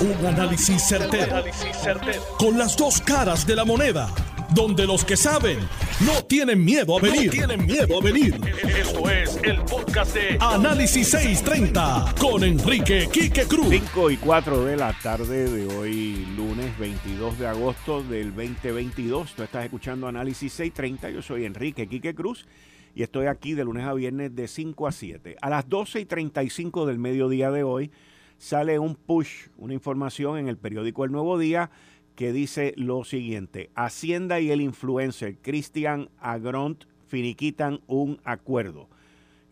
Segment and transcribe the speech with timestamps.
[0.00, 1.44] Un análisis certero,
[2.38, 4.08] Con las dos caras de la moneda.
[4.54, 5.58] Donde los que saben
[6.06, 7.30] no tienen miedo a venir.
[7.30, 8.40] tienen miedo a venir.
[8.78, 13.68] Esto es el podcast de Análisis 630 con Enrique Quique Cruz.
[13.68, 19.34] 5 y 4 de la tarde de hoy, lunes 22 de agosto del 2022.
[19.34, 21.10] Tú estás escuchando Análisis 630.
[21.10, 22.46] Yo soy Enrique Quique Cruz
[22.94, 25.36] y estoy aquí de lunes a viernes de 5 a 7.
[25.42, 27.90] A las 12 y 35 del mediodía de hoy
[28.40, 31.70] sale un push, una información en el periódico El Nuevo Día
[32.16, 38.88] que dice lo siguiente, Hacienda y el influencer Christian Agront finiquitan un acuerdo.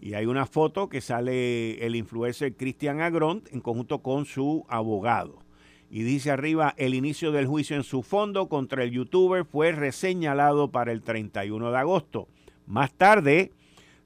[0.01, 5.39] Y hay una foto que sale el influencer Christian Agront en conjunto con su abogado.
[5.91, 10.71] Y dice arriba, el inicio del juicio en su fondo contra el youtuber fue reseñalado
[10.71, 12.29] para el 31 de agosto.
[12.67, 13.53] Más tarde,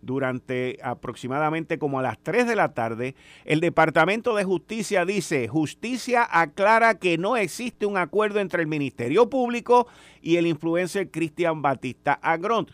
[0.02, 6.28] durante aproximadamente como a las 3 de la tarde, el Departamento de Justicia dice, justicia
[6.30, 9.86] aclara que no existe un acuerdo entre el Ministerio Público
[10.20, 12.70] y el influencer Cristian Batista Agront.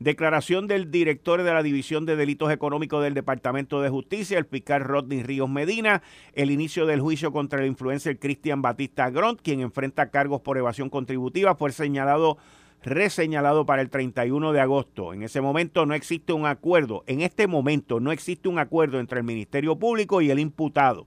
[0.00, 4.82] Declaración del director de la División de Delitos Económicos del Departamento de Justicia, el fiscal
[4.82, 10.10] Rodney Ríos Medina, el inicio del juicio contra el influencer Cristian Batista Agront, quien enfrenta
[10.10, 12.38] cargos por evasión contributiva, fue señalado
[12.84, 15.12] reseñalado para el 31 de agosto.
[15.12, 19.18] En ese momento no existe un acuerdo, en este momento no existe un acuerdo entre
[19.18, 21.06] el Ministerio Público y el imputado.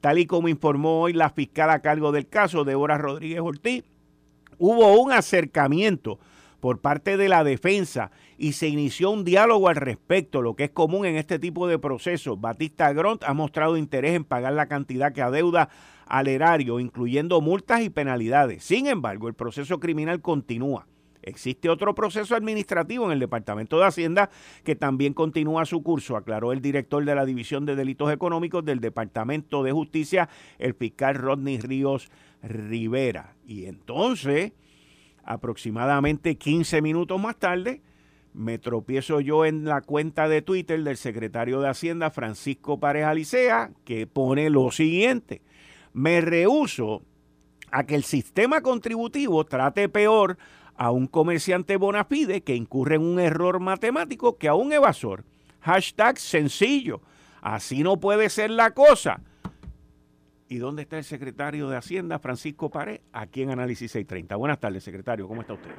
[0.00, 3.84] Tal y como informó hoy la fiscal a cargo del caso, Débora Rodríguez Ortiz,
[4.58, 6.18] hubo un acercamiento
[6.58, 10.70] por parte de la defensa y se inició un diálogo al respecto, lo que es
[10.70, 12.40] común en este tipo de procesos.
[12.40, 15.68] Batista Gront ha mostrado interés en pagar la cantidad que adeuda
[16.06, 18.62] al erario, incluyendo multas y penalidades.
[18.62, 20.86] Sin embargo, el proceso criminal continúa.
[21.22, 24.30] Existe otro proceso administrativo en el Departamento de Hacienda
[24.64, 28.80] que también continúa su curso, aclaró el director de la División de Delitos Económicos del
[28.80, 32.10] Departamento de Justicia, el fiscal Rodney Ríos
[32.42, 33.34] Rivera.
[33.46, 34.52] Y entonces,
[35.24, 37.82] aproximadamente 15 minutos más tarde,
[38.34, 43.70] me tropiezo yo en la cuenta de Twitter del secretario de Hacienda, Francisco Párez Alicea,
[43.84, 45.42] que pone lo siguiente.
[45.92, 47.02] Me rehuso
[47.70, 50.38] a que el sistema contributivo trate peor
[50.82, 55.22] a un comerciante bona fide que incurre en un error matemático que a un evasor.
[55.60, 57.02] Hashtag sencillo.
[57.40, 59.20] Así no puede ser la cosa.
[60.48, 63.00] ¿Y dónde está el secretario de Hacienda, Francisco Pared?
[63.12, 64.34] Aquí en Análisis 630.
[64.34, 65.28] Buenas tardes, secretario.
[65.28, 65.70] ¿Cómo está usted?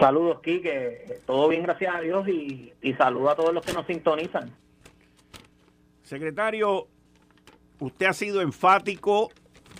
[0.00, 1.20] Saludos, Quique.
[1.26, 2.26] Todo bien, gracias a Dios.
[2.26, 4.50] Y, y saludo a todos los que nos sintonizan.
[6.04, 6.88] Secretario,
[7.80, 9.28] usted ha sido enfático,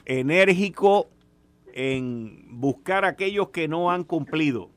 [0.05, 1.09] enérgico
[1.77, 4.71] en buscar a aquellos que no han cumplido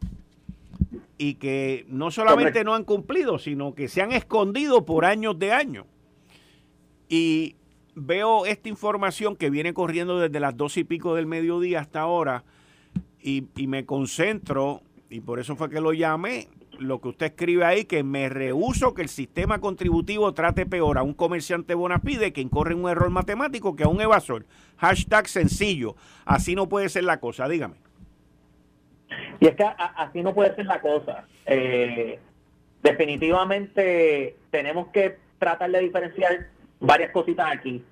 [1.19, 5.53] y que no solamente no han cumplido, sino que se han escondido por años de
[5.53, 5.85] años.
[7.07, 7.55] Y
[7.93, 12.43] veo esta información que viene corriendo desde las dos y pico del mediodía hasta ahora
[13.21, 14.81] y, y me concentro,
[15.11, 16.47] y por eso fue que lo llamé,
[16.79, 21.03] lo que usted escribe ahí, que me rehuso que el sistema contributivo trate peor a
[21.03, 24.45] un comerciante bona fide que incorre un error matemático que a un evasor.
[24.77, 25.95] Hashtag sencillo.
[26.25, 27.47] Así no puede ser la cosa.
[27.47, 27.75] Dígame.
[29.39, 31.25] Y es que así no puede ser la cosa.
[31.45, 32.19] Eh,
[32.83, 36.47] definitivamente tenemos que tratar de diferenciar
[36.79, 37.83] varias cositas aquí.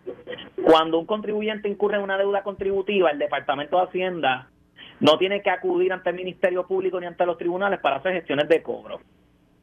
[0.63, 4.49] Cuando un contribuyente incurre en una deuda contributiva, el Departamento de Hacienda
[4.99, 8.47] no tiene que acudir ante el Ministerio Público ni ante los tribunales para hacer gestiones
[8.47, 8.99] de cobro.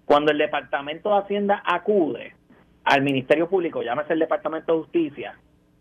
[0.04, 2.34] Cuando el Departamento de Hacienda acude
[2.84, 5.38] al Ministerio Público, llámese el Departamento de Justicia,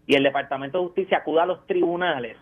[0.07, 2.37] y el Departamento de Justicia acude a los tribunales,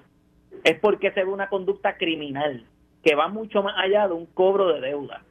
[0.63, 2.65] es porque se ve una conducta criminal
[3.03, 5.23] que va mucho más allá de un cobro de deuda.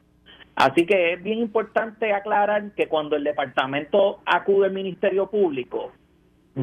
[0.55, 5.93] Así que es bien importante aclarar que cuando el departamento acude al Ministerio Público,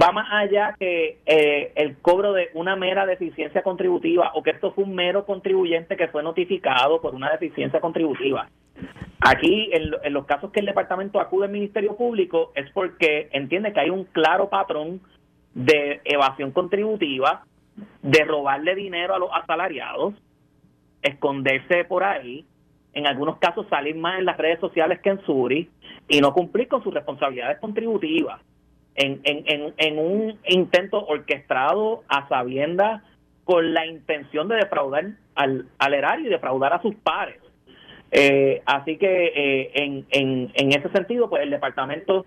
[0.01, 4.73] va más allá que eh, el cobro de una mera deficiencia contributiva o que esto
[4.73, 8.49] fue un mero contribuyente que fue notificado por una deficiencia contributiva.
[9.21, 13.79] Aquí, en, los casos que el departamento acude al Ministerio Público, es porque entiende que
[13.79, 15.01] hay un claro patrón
[15.53, 17.45] de evasión contributiva,
[18.01, 20.13] de robarle dinero a los asalariados,
[21.01, 22.45] esconderse por ahí,
[22.93, 25.69] en algunos casos salir más en las redes sociales que en Suri
[26.07, 28.41] y no cumplir con sus responsabilidades contributivas
[28.95, 33.01] en, en, en, un intento orquestado a sabiendas
[33.43, 35.05] con la intención de defraudar
[35.35, 37.39] al, al erario y defraudar a sus pares.
[38.11, 42.25] Eh, así que eh, en, en, en ese sentido, pues el departamento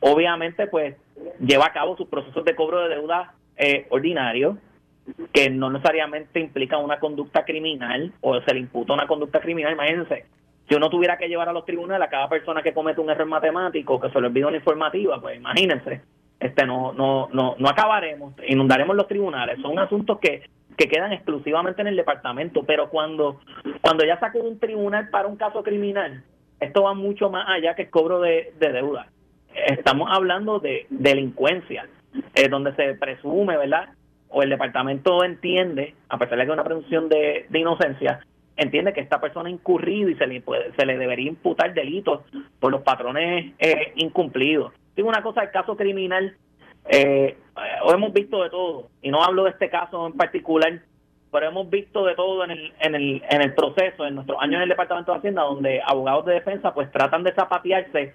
[0.00, 0.96] obviamente pues
[1.40, 4.56] lleva a cabo sus procesos de cobro de deuda eh, ordinarios,
[5.32, 9.72] que no necesariamente implican una conducta criminal o se le imputa una conducta criminal.
[9.72, 10.26] Imagínense,
[10.68, 13.26] si uno tuviera que llevar a los tribunales a cada persona que comete un error
[13.26, 16.02] matemático, que se le olvida una informativa, pues imagínense,
[16.40, 19.60] este no, no, no, no acabaremos, inundaremos los tribunales.
[19.60, 20.42] Son asuntos que,
[20.76, 23.40] que quedan exclusivamente en el departamento, pero cuando,
[23.80, 26.22] cuando ya sacó un tribunal para un caso criminal,
[26.60, 29.08] esto va mucho más allá que el cobro de, deuda.
[29.66, 31.88] Estamos hablando de delincuencia,
[32.34, 33.90] eh, donde se presume, ¿verdad?
[34.28, 38.20] O el departamento entiende, a pesar de que hay una presunción de, inocencia,
[38.56, 40.42] entiende que esta persona ha incurrido y se le,
[40.76, 42.20] se le debería imputar delitos
[42.60, 44.72] por los patrones eh, incumplidos.
[44.96, 46.36] Digo una cosa, el caso criminal,
[46.88, 47.36] eh,
[47.92, 50.80] hemos visto de todo, y no hablo de este caso en particular,
[51.32, 54.56] pero hemos visto de todo en el, en el, en el proceso, en nuestros años
[54.56, 58.14] en el Departamento de Hacienda, donde abogados de defensa pues tratan de zapatearse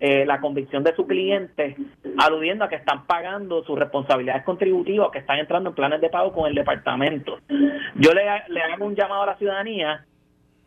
[0.00, 1.76] eh, la convicción de su cliente,
[2.18, 6.32] aludiendo a que están pagando sus responsabilidades contributivas, que están entrando en planes de pago
[6.32, 7.38] con el departamento.
[7.96, 10.04] Yo le, hago un llamado a la ciudadanía,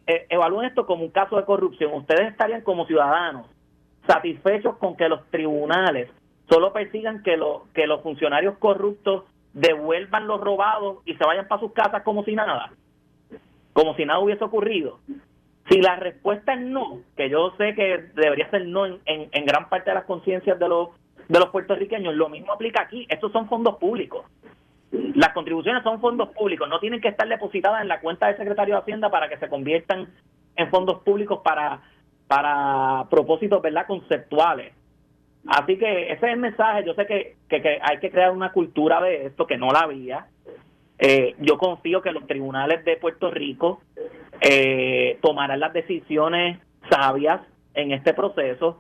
[0.06, 1.94] eh, evalúen esto como un caso de corrupción.
[1.94, 3.48] Ustedes estarían como ciudadanos
[4.06, 6.10] satisfechos con que los tribunales
[6.50, 9.24] solo persigan que, lo, que los funcionarios corruptos
[9.54, 12.74] devuelvan los robados y se vayan para sus casas como si nada,
[13.74, 15.00] como si nada hubiese ocurrido.
[15.72, 19.70] Si la respuesta es no, que yo sé que debería ser no en, en, gran
[19.70, 20.90] parte de las conciencias de los,
[21.30, 23.08] de los puertorriqueños, lo mismo aplica aquí.
[23.08, 24.26] Estos son fondos públicos.
[24.92, 28.76] Las contribuciones son fondos públicos, no tienen que estar depositadas en la cuenta del secretario
[28.76, 30.10] de Hacienda para que se conviertan
[30.58, 31.80] en fondos públicos para,
[32.28, 33.88] para propósitos ¿verdad?
[33.88, 34.74] conceptuales.
[35.48, 36.84] Así que ese es el mensaje.
[36.86, 40.28] Yo sé que, que, hay que crear una cultura de esto que no la había.
[41.04, 43.82] Eh, yo confío que los tribunales de Puerto Rico
[44.40, 46.60] eh, tomarán las decisiones
[46.92, 47.42] sabias
[47.74, 48.80] en este proceso.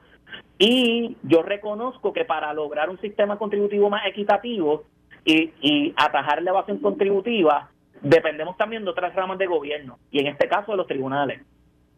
[0.59, 4.83] Y yo reconozco que para lograr un sistema contributivo más equitativo
[5.25, 7.71] y, atajar la evasión contributiva,
[8.01, 11.41] dependemos también de otras ramas de gobierno y en este caso de los tribunales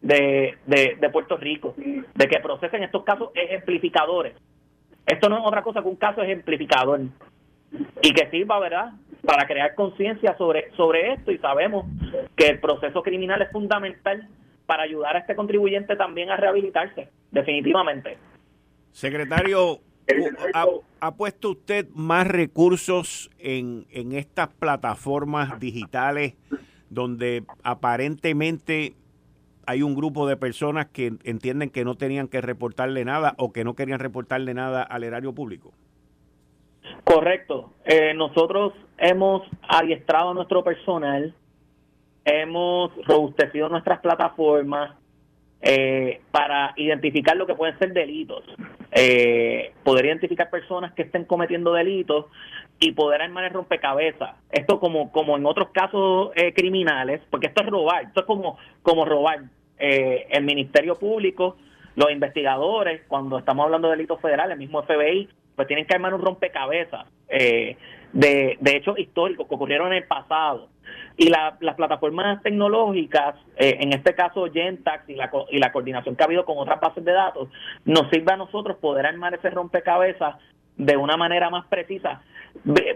[0.00, 4.34] de, de, de Puerto Rico, de que procesen estos casos ejemplificadores.
[5.06, 7.00] Esto no es otra cosa que un caso ejemplificador.
[8.02, 8.92] Y que sirva, ¿verdad?,
[9.24, 11.86] para crear conciencia sobre, sobre esto y sabemos
[12.36, 14.28] que el proceso criminal es fundamental
[14.66, 18.18] para ayudar a este contribuyente también a rehabilitarse, definitivamente.
[18.92, 19.80] Secretario,
[21.00, 26.34] ¿ha, puesto usted más recursos en, en estas plataformas digitales
[26.90, 28.94] donde aparentemente
[29.66, 33.64] hay un grupo de personas que entienden que no tenían que reportarle nada o que
[33.64, 35.72] no querían reportarle nada al erario público.
[37.04, 37.72] Correcto.
[37.84, 41.34] Eh, nosotros hemos adiestrado a nuestro personal,
[42.24, 44.96] hemos robustecido nuestras plataformas
[45.66, 48.44] eh, para identificar lo que pueden ser delitos,
[48.92, 52.26] eh, poder identificar personas que estén cometiendo delitos
[52.78, 54.36] y poder armar el rompecabezas.
[54.50, 58.58] Esto como, como en otros casos eh, criminales, porque esto es robar, esto es como,
[58.82, 59.44] como robar.
[59.76, 61.56] El Ministerio Público,
[61.96, 66.14] los investigadores, cuando estamos hablando de delitos federales, el mismo FBI, pues tienen que armar
[66.14, 67.76] un rompecabezas eh,
[68.12, 70.68] de, hechos históricos que ocurrieron en el pasado.
[71.16, 76.26] Y las plataformas tecnológicas, en este caso Gentax y la, y la coordinación que ha
[76.26, 77.48] habido con otras bases de datos,
[77.84, 80.36] nos sirve a nosotros poder armar ese rompecabezas
[80.76, 82.20] de una manera más precisa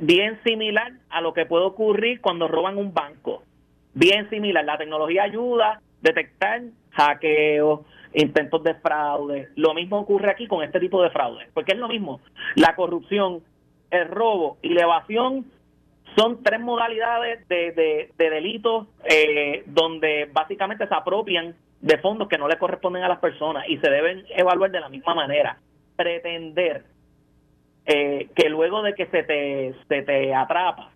[0.00, 3.42] bien similar a lo que puede ocurrir cuando roban un banco.
[3.94, 4.64] Bien similar.
[4.64, 7.80] La tecnología ayuda a detectar hackeos,
[8.12, 9.48] intentos de fraude.
[9.56, 12.20] Lo mismo ocurre aquí con este tipo de fraude, porque es lo mismo.
[12.54, 13.42] La corrupción,
[13.90, 15.46] el robo y la evasión
[16.16, 17.72] son tres modalidades de,
[18.16, 23.18] de, delitos eh, donde básicamente se apropian de fondos que no le corresponden a las
[23.18, 25.58] personas y se deben evaluar de la misma manera.
[25.96, 26.84] Pretender
[27.86, 30.90] eh, que luego de que se te, se te atrapa,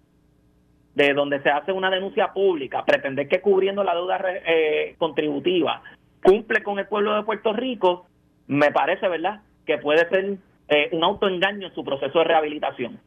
[0.94, 5.82] de donde se hace una denuncia pública, pretender que cubriendo la deuda eh, contributiva
[6.22, 8.06] cumple con el pueblo de Puerto Rico,
[8.46, 10.38] me parece, ¿verdad?, que puede ser
[10.68, 13.00] eh, un autoengaño en su proceso de rehabilitación.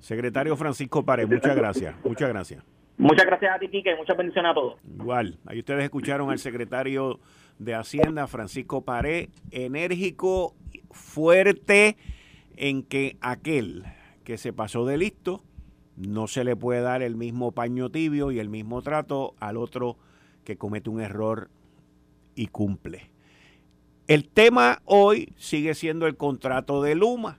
[0.00, 1.94] Secretario Francisco Párez, muchas gracias.
[2.04, 2.64] Muchas gracias.
[2.96, 4.74] Muchas gracias a ti, Kike, y muchas bendiciones a todos.
[4.84, 7.18] Igual, ahí ustedes escucharon al secretario
[7.58, 10.54] de Hacienda, Francisco Paré, enérgico,
[10.90, 11.96] fuerte,
[12.56, 13.84] en que aquel
[14.24, 15.42] que se pasó de listo
[15.96, 19.96] no se le puede dar el mismo paño tibio y el mismo trato al otro
[20.44, 21.50] que comete un error
[22.34, 23.10] y cumple.
[24.06, 27.38] El tema hoy sigue siendo el contrato de Luma.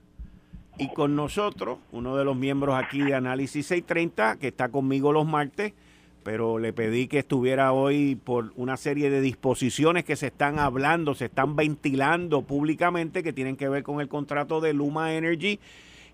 [0.78, 5.26] Y con nosotros, uno de los miembros aquí de Análisis 630, que está conmigo los
[5.26, 5.74] martes,
[6.22, 11.14] pero le pedí que estuviera hoy por una serie de disposiciones que se están hablando,
[11.14, 15.60] se están ventilando públicamente que tienen que ver con el contrato de Luma Energy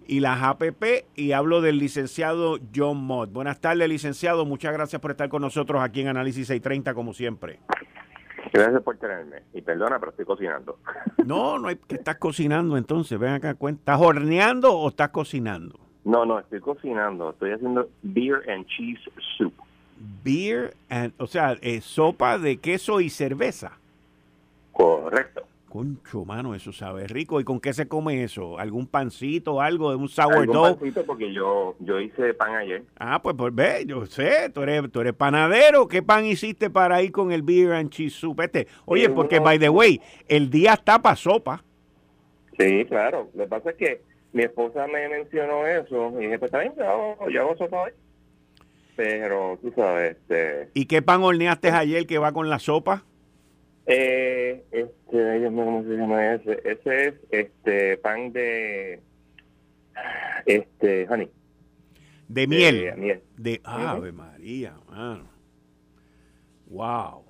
[0.08, 3.30] y las APP y hablo del licenciado John Mott.
[3.30, 4.46] Buenas tardes, licenciado.
[4.46, 7.60] Muchas gracias por estar con nosotros aquí en Análisis 630 como siempre.
[8.52, 9.42] Gracias por tenerme.
[9.52, 10.78] Y perdona, pero estoy cocinando.
[11.24, 13.18] No, no hay que estás cocinando entonces.
[13.18, 15.78] Ven acá, ¿estás horneando o estás cocinando?
[16.04, 17.30] No, no, estoy cocinando.
[17.30, 19.00] Estoy haciendo beer and cheese
[19.36, 19.52] soup.
[20.24, 23.72] Beer and, o sea, eh, sopa de queso y cerveza.
[24.72, 25.47] Correcto.
[25.68, 27.40] Concho, mano, eso sabe rico.
[27.40, 28.58] ¿Y con qué se come eso?
[28.58, 30.64] ¿Algún pancito, algo de un sourdough?
[30.64, 32.84] Algún pancito porque yo, yo hice pan ayer.
[32.98, 35.86] Ah, pues, pues ve, yo sé, tú eres, tú eres panadero.
[35.86, 38.66] ¿Qué pan hiciste para ir con el beer and cheese soup este?
[38.86, 41.62] Oye, porque, by the way, el día está para sopa.
[42.58, 43.28] Sí, claro.
[43.34, 46.72] Lo que pasa es que mi esposa me mencionó eso y dije, pues está bien,
[47.30, 47.90] yo hago, sopa hoy.
[48.96, 50.70] Pero, tú sabes, este...
[50.74, 53.04] ¿Y qué pan horneaste ayer que va con la sopa?
[53.90, 56.60] Eh, este, ¿cómo se llama ese?
[56.62, 59.00] Ese es este pan de
[60.44, 61.30] este honey.
[62.28, 63.22] De miel.
[63.38, 65.30] De, Ave María, mano.
[66.66, 67.24] Wow.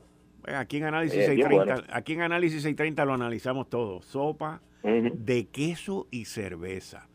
[0.47, 4.03] Aquí en Análisis 630, aquí en Análisis 630 lo analizamos todo.
[4.03, 7.09] Sopa de queso y cerveza.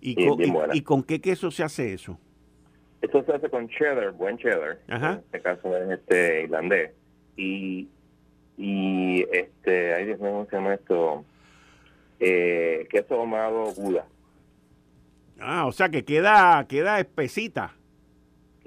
[0.00, 0.38] ¿Y, con,
[0.74, 2.18] y, con, qué queso se hace eso?
[3.00, 4.80] Esto se hace con cheddar, buen cheddar.
[4.88, 6.90] En este caso es este irlandés.
[7.36, 7.88] Y
[8.56, 11.24] y este, ay Dios mío, ¿cómo se llama esto?
[12.20, 14.06] Eh, queso ahumado Buda.
[15.40, 17.74] Ah, o sea que queda, queda espesita.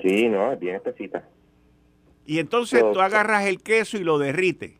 [0.01, 1.27] Sí, no, es bien espesita.
[2.25, 4.73] Y entonces tú agarras el queso y lo derrites.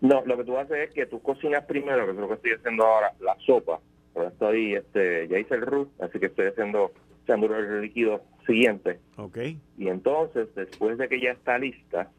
[0.00, 2.52] No, lo que tú haces es que tú cocinas primero, que es lo que estoy
[2.52, 3.80] haciendo ahora, la sopa.
[4.14, 6.92] Ahora estoy, este, ya hice el roux, así que estoy haciendo,
[7.24, 9.00] echando el líquido siguiente.
[9.16, 9.38] Ok.
[9.76, 12.10] Y entonces, después de que ya está lista,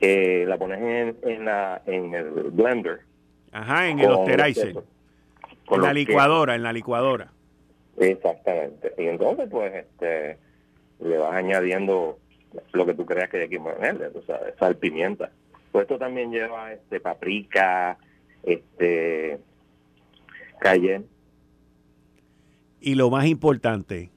[0.00, 3.00] eh, la pones en, en, la, en el blender.
[3.52, 4.74] Ajá, en el osterizer.
[5.70, 7.30] En la licuadora, en la licuadora.
[7.98, 8.94] Exactamente.
[8.96, 10.38] Y entonces, pues, este,
[11.00, 12.18] le vas añadiendo
[12.72, 15.30] lo que tú creas que hay que ponerle, o sea, sal, pimienta.
[15.70, 17.98] Pues esto también lleva este paprika,
[18.42, 19.38] este
[20.58, 21.04] cayenne.
[22.80, 24.10] Y lo más importante,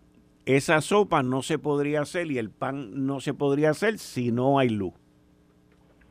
[0.46, 4.58] esa sopa no se podría hacer y el pan no se podría hacer si no
[4.58, 4.94] hay luz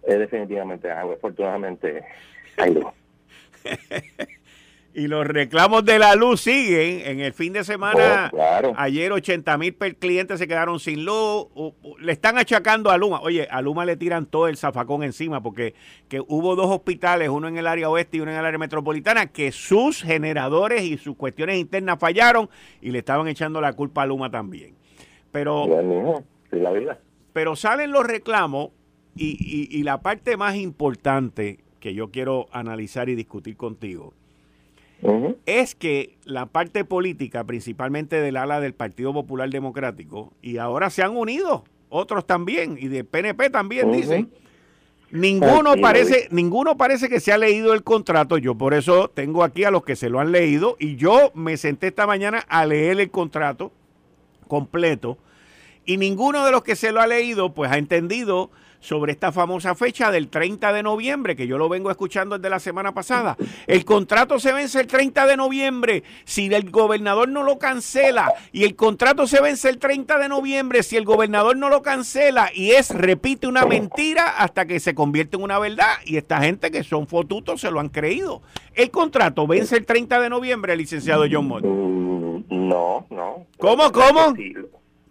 [0.02, 1.14] es definitivamente agua.
[1.14, 2.02] Afortunadamente
[2.56, 2.86] hay luz.
[4.94, 7.02] y los reclamos de la luz siguen.
[7.06, 11.46] En el fin de semana, oh, ayer 80 mil clientes se quedaron sin luz.
[11.98, 13.20] Le están achacando a Luma.
[13.20, 15.74] Oye, a Luma le tiran todo el zafacón encima porque
[16.08, 19.26] que hubo dos hospitales, uno en el área oeste y uno en el área metropolitana,
[19.26, 24.06] que sus generadores y sus cuestiones internas fallaron y le estaban echando la culpa a
[24.06, 24.74] Luma también.
[25.30, 25.66] Pero,
[26.50, 26.98] la vida.
[27.32, 28.70] pero salen los reclamos
[29.14, 34.14] y, y, la parte más importante que yo quiero analizar y discutir contigo
[35.46, 41.02] es que la parte política, principalmente del ala del Partido Popular Democrático, y ahora se
[41.02, 44.30] han unido otros también, y de PNP también dicen,
[45.10, 48.38] ninguno parece, ninguno parece que se ha leído el contrato.
[48.38, 51.56] Yo por eso tengo aquí a los que se lo han leído, y yo me
[51.56, 53.72] senté esta mañana a leer el contrato
[54.46, 55.18] completo,
[55.84, 58.50] y ninguno de los que se lo ha leído, pues ha entendido
[58.82, 62.58] sobre esta famosa fecha del 30 de noviembre, que yo lo vengo escuchando desde la
[62.58, 63.36] semana pasada.
[63.66, 68.64] El contrato se vence el 30 de noviembre si el gobernador no lo cancela y
[68.64, 72.72] el contrato se vence el 30 de noviembre si el gobernador no lo cancela y
[72.72, 76.82] es, repite una mentira hasta que se convierte en una verdad y esta gente que
[76.82, 78.42] son fotutos se lo han creído.
[78.74, 81.64] El contrato vence el 30 de noviembre, licenciado John Mott.
[81.64, 83.46] Mm, no, no.
[83.58, 84.34] ¿Cómo, cómo?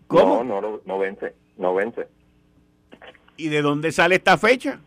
[0.08, 0.44] ¿Cómo?
[0.44, 2.08] No, no, no vence, no vence.
[3.38, 4.79] ¿Y de dónde sale esta fecha?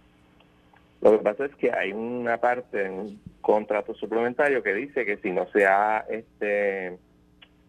[1.00, 5.18] Lo que pasa es que hay una parte en un contrato suplementario que dice que
[5.18, 6.96] si no se ha, este,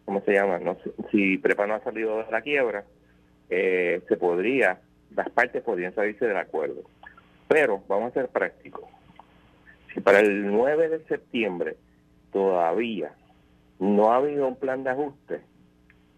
[0.05, 0.59] ¿cómo se llama?
[0.59, 0.77] No
[1.11, 2.85] si Prepa no ha salido de la quiebra,
[3.49, 4.79] eh, se podría,
[5.15, 6.83] las partes podrían salirse del acuerdo.
[7.47, 8.85] Pero vamos a ser prácticos.
[9.93, 11.75] Si para el 9 de septiembre
[12.31, 13.11] todavía
[13.79, 15.41] no ha habido un plan de ajuste,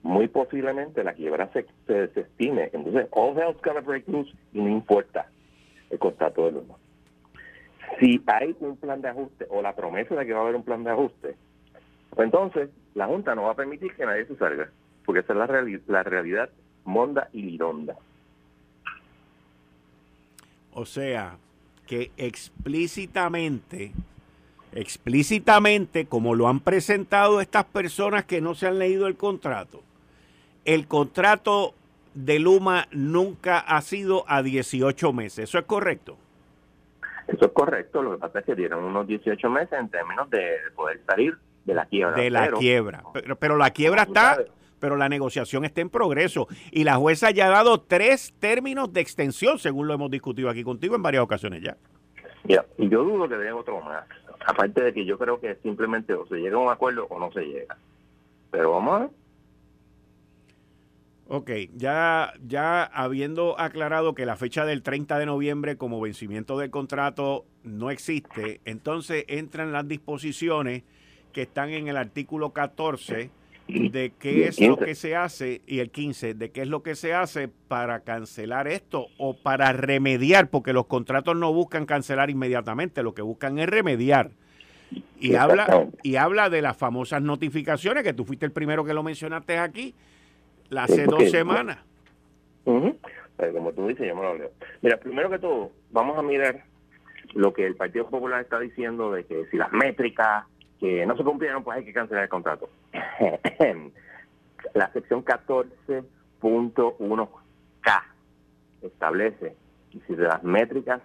[0.03, 2.69] muy posiblemente la quiebra se, desestime.
[2.73, 5.27] Entonces, all hell's gonna break loose y no importa
[5.89, 6.75] el contrato de Luma.
[7.99, 10.63] Si hay un plan de ajuste o la promesa de que va a haber un
[10.63, 11.35] plan de ajuste,
[12.09, 14.69] pues entonces la Junta no va a permitir que nadie se salga,
[15.05, 16.49] porque esa es la, la realidad
[16.83, 17.95] monda y lironda.
[20.73, 21.37] O sea,
[21.87, 23.93] que explícitamente,
[24.73, 29.81] explícitamente, como lo han presentado estas personas que no se han leído el contrato,
[30.67, 31.73] el contrato
[32.13, 35.49] de Luma nunca ha sido a 18 meses.
[35.49, 36.17] ¿Eso es correcto?
[37.27, 38.03] Eso es correcto.
[38.03, 41.73] Lo que pasa es que dieron unos 18 meses en términos de poder salir de
[41.73, 42.15] la quiebra.
[42.15, 43.03] De la quiebra.
[43.13, 44.37] Pero, pero, la quiebra está
[44.79, 49.01] pero la negociación está en progreso y la jueza ya ha dado tres términos de
[49.01, 51.77] extensión, según lo hemos discutido aquí contigo en varias ocasiones ya.
[52.43, 54.05] Ya, y yo dudo que den otro más.
[54.45, 57.31] Aparte de que yo creo que simplemente o se llega a un acuerdo o no
[57.31, 57.75] se llega.
[58.51, 59.09] Pero vamos a ver.
[61.29, 66.69] Ok, ya, ya habiendo aclarado que la fecha del 30 de noviembre como vencimiento del
[66.69, 70.83] contrato no existe, entonces entran las disposiciones
[71.33, 73.29] que están en el artículo 14
[73.67, 76.95] de qué es lo que se hace y el 15 de qué es lo que
[76.95, 83.03] se hace para cancelar esto o para remediar, porque los contratos no buscan cancelar inmediatamente,
[83.03, 84.31] lo que buscan es remediar.
[85.19, 89.03] Y habla, y habla de las famosas notificaciones, que tú fuiste el primero que lo
[89.03, 89.93] mencionaste aquí,
[90.69, 91.79] la hace dos semanas.
[92.63, 94.51] como tú dices, yo me lo leo.
[94.81, 96.63] Mira, primero que todo, vamos a mirar
[97.33, 100.45] lo que el Partido Popular está diciendo de que si las métricas
[100.79, 102.69] que no se cumplieron, pues hay que cancelar el contrato.
[104.73, 108.03] la sección 14.1K
[108.81, 109.55] establece
[109.91, 111.01] que si las métricas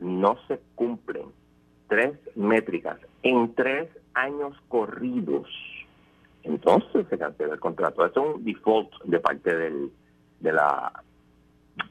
[0.00, 1.26] no se cumplen,
[1.88, 5.46] tres métricas en tres años corridos,
[6.44, 8.04] entonces se cancela el contrato.
[8.04, 9.90] Eso es un default de parte del,
[10.40, 10.92] de la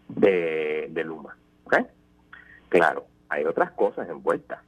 [0.09, 1.35] de, Luma.
[1.65, 1.77] ¿ok?
[2.69, 4.59] Claro, hay otras cosas envueltas.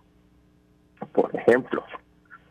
[1.13, 1.83] Por ejemplo,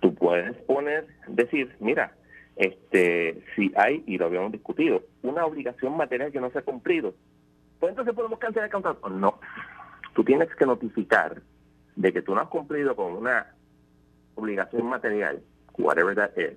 [0.01, 2.13] tú puedes poner, decir, mira,
[2.57, 7.15] este, si hay, y lo habíamos discutido, una obligación material que no se ha cumplido,
[7.81, 9.09] pues entonces podemos cancelar el contrato.
[9.09, 9.41] No,
[10.15, 11.43] tú tienes que notificar
[11.97, 13.53] de que tú no has cumplido con una
[14.37, 15.43] obligación material,
[15.79, 16.57] whatever that is,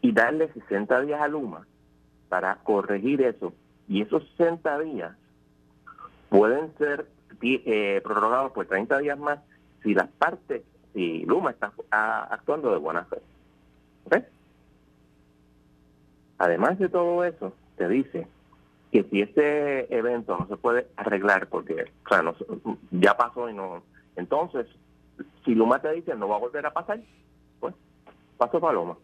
[0.00, 1.66] y darle 60 días a Luma
[2.28, 3.52] para corregir eso.
[3.88, 5.16] Y esos 60 días
[6.28, 7.06] pueden ser
[7.42, 9.38] eh, prorrogados por 30 días más
[9.82, 10.62] si las partes,
[10.92, 11.72] si Luma está
[12.30, 13.18] actuando de buena fe.
[16.38, 18.26] Además de todo eso, te dice
[18.92, 21.90] que si este evento no se puede arreglar porque
[22.92, 23.82] ya pasó y no...
[24.14, 24.66] Entonces,
[25.44, 27.00] si Luma te dice no va a volver a pasar,
[27.58, 27.74] pues
[28.36, 28.96] paso para Luma.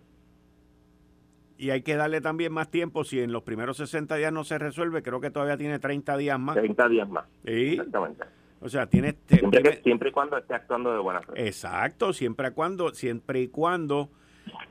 [1.65, 3.05] Y hay que darle también más tiempo.
[3.05, 6.39] Si en los primeros 60 días no se resuelve, creo que todavía tiene 30 días
[6.39, 6.57] más.
[6.57, 7.25] 30 días más.
[7.43, 8.25] Exactamente.
[8.61, 9.15] O sea, tiene...
[9.29, 11.33] Siempre, siempre, y cuando esté actuando de buena fe.
[11.47, 14.11] Exacto, siempre y cuando, siempre y cuando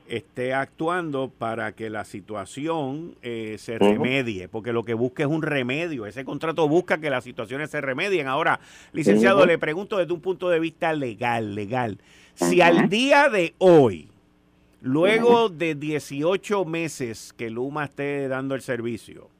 [0.06, 5.42] esté actuando para que la situación eh, se remedie, porque lo que busca es un
[5.42, 6.06] remedio.
[6.06, 8.28] Ese contrato busca que las situaciones se remedien.
[8.28, 8.60] Ahora,
[8.92, 11.98] licenciado, le pregunto desde un punto de vista legal, legal.
[12.34, 14.13] Si al día de hoy
[14.84, 19.30] Luego de 18 meses que Luma esté dando el servicio,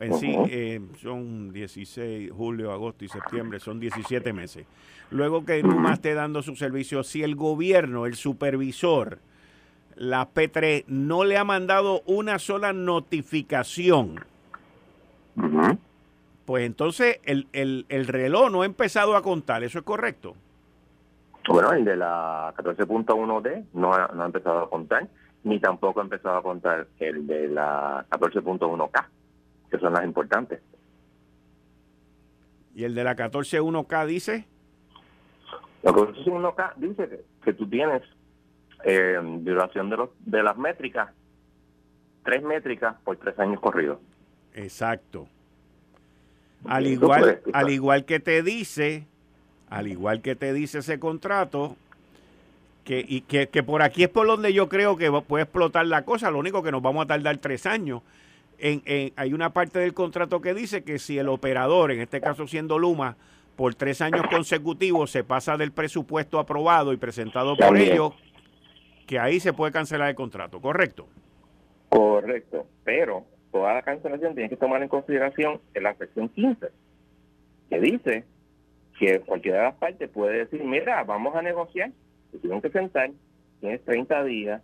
[0.00, 4.66] en sí eh, son 16, julio, agosto y septiembre, son 17 meses.
[5.10, 9.20] Luego que Luma esté dando su servicio, si el gobierno, el supervisor,
[9.94, 14.24] la P3 no le ha mandado una sola notificación,
[16.44, 20.34] pues entonces el, el, el reloj no ha empezado a contar, ¿eso es correcto?
[21.48, 25.08] Bueno, el de la 14.1D no ha, no ha empezado a contar,
[25.44, 29.06] ni tampoco ha empezado a contar el de la 14.1K,
[29.70, 30.60] que son las importantes.
[32.74, 34.46] ¿Y el de la 14.1K dice?
[35.82, 38.02] La 14.1K dice que, tú tienes
[38.84, 41.10] eh, duración de, los, de las métricas,
[42.24, 43.98] tres métricas por tres años corridos.
[44.52, 45.28] Exacto.
[46.66, 49.06] Al igual, al igual que te dice
[49.70, 51.76] al igual que te dice ese contrato,
[52.84, 56.30] que, y que, por aquí es por donde yo creo que puede explotar la cosa,
[56.30, 58.02] lo único que nos vamos a tardar tres años.
[58.58, 62.46] En, hay una parte del contrato que dice que si el operador, en este caso
[62.46, 63.16] siendo Luma,
[63.56, 68.12] por tres años consecutivos se pasa del presupuesto aprobado y presentado por ellos,
[69.06, 71.06] que ahí se puede cancelar el contrato, ¿correcto?
[71.88, 76.68] Correcto, pero toda la cancelación tiene que tomar en consideración en la sección 15,
[77.70, 78.24] que dice
[78.98, 81.90] que cualquiera de las partes puede decir, mira, vamos a negociar,
[82.30, 83.10] se tienen que sentar,
[83.60, 84.62] tienes 30 días,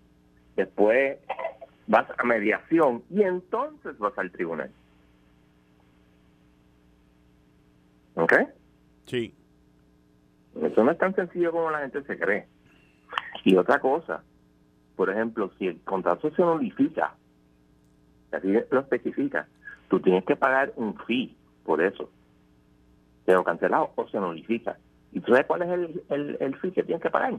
[0.56, 1.18] después
[1.86, 4.70] vas a mediación y entonces vas al tribunal.
[8.14, 8.32] ¿Ok?
[9.06, 9.34] Sí.
[10.60, 12.46] Eso no es tan sencillo como la gente se cree.
[13.44, 14.22] Y otra cosa,
[14.96, 17.14] por ejemplo, si el contrato se nulifica,
[18.30, 19.48] así lo especifica,
[19.88, 22.10] tú tienes que pagar un fee por eso
[23.24, 24.76] pero cancelado o se nulifica.
[25.12, 27.34] ¿Y tú sabes cuál es el, el, el fee que tienes que pagar?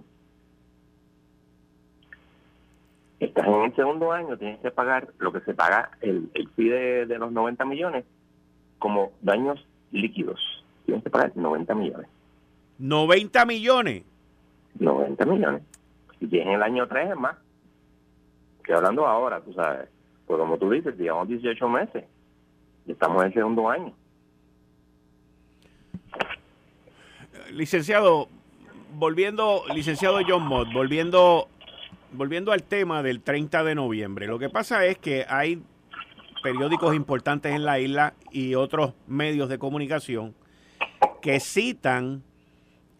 [3.19, 6.69] Estás en el segundo año, tienes que pagar lo que se paga el, el fee
[6.69, 8.05] de, los 90 millones
[8.79, 10.39] como daños líquidos.
[10.85, 12.07] Tienes que pagar 90 millones.
[12.81, 14.03] ¿90 millones?
[14.79, 15.63] 90 millones.
[16.19, 17.37] Si tienes el año 3 es más.
[18.57, 19.87] Estoy hablando ahora, tú sabes.
[20.27, 22.03] Pues como tú dices, llevamos 18 meses
[22.85, 23.93] y estamos en el segundo año.
[27.53, 28.29] Licenciado,
[28.95, 31.47] volviendo, licenciado John Mott, volviendo,
[32.11, 35.61] volviendo al tema del 30 de noviembre, lo que pasa es que hay
[36.41, 40.33] periódicos importantes en la isla y otros medios de comunicación
[41.21, 42.23] que citan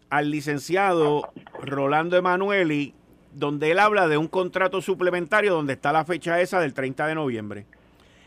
[0.08, 2.94] al licenciado Rolando Emanueli,
[3.32, 7.14] donde él habla de un contrato suplementario donde está la fecha esa del 30 de
[7.16, 7.66] noviembre.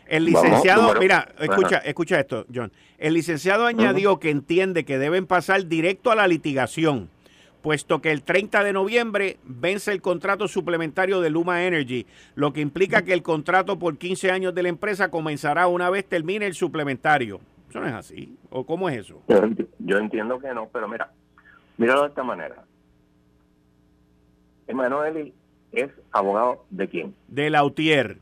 [0.08, 2.72] El licenciado, mira, escucha, escucha esto, John.
[2.96, 7.10] El licenciado añadió que entiende que deben pasar directo a la litigación,
[7.60, 12.62] puesto que el 30 de noviembre vence el contrato suplementario de Luma Energy, lo que
[12.62, 16.54] implica que el contrato por 15 años de la empresa comenzará una vez termine el
[16.54, 17.40] suplementario.
[17.68, 18.34] Eso no es así.
[18.48, 19.22] ¿O cómo es eso?
[19.78, 21.12] Yo, entiendo que no, pero mira,
[21.76, 22.64] míralo de esta manera.
[24.66, 25.34] Emanueli
[25.72, 27.14] es abogado de quién?
[27.26, 28.16] De Lautier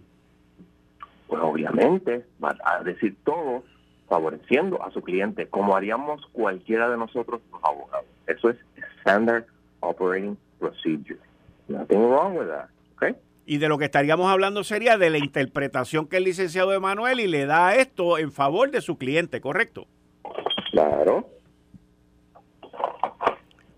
[1.26, 3.64] pues obviamente va a decir todo
[4.08, 8.06] favoreciendo a su cliente, como haríamos cualquiera de nosotros los abogados.
[8.26, 8.56] Eso es
[9.00, 9.44] Standard
[9.80, 11.18] Operating Procedure.
[11.68, 12.68] Nothing wrong with that.
[12.96, 13.16] Okay?
[13.44, 17.26] Y de lo que estaríamos hablando sería de la interpretación que el licenciado Emanuel y
[17.26, 19.86] le da esto en favor de su cliente, ¿correcto?
[20.70, 21.28] Claro.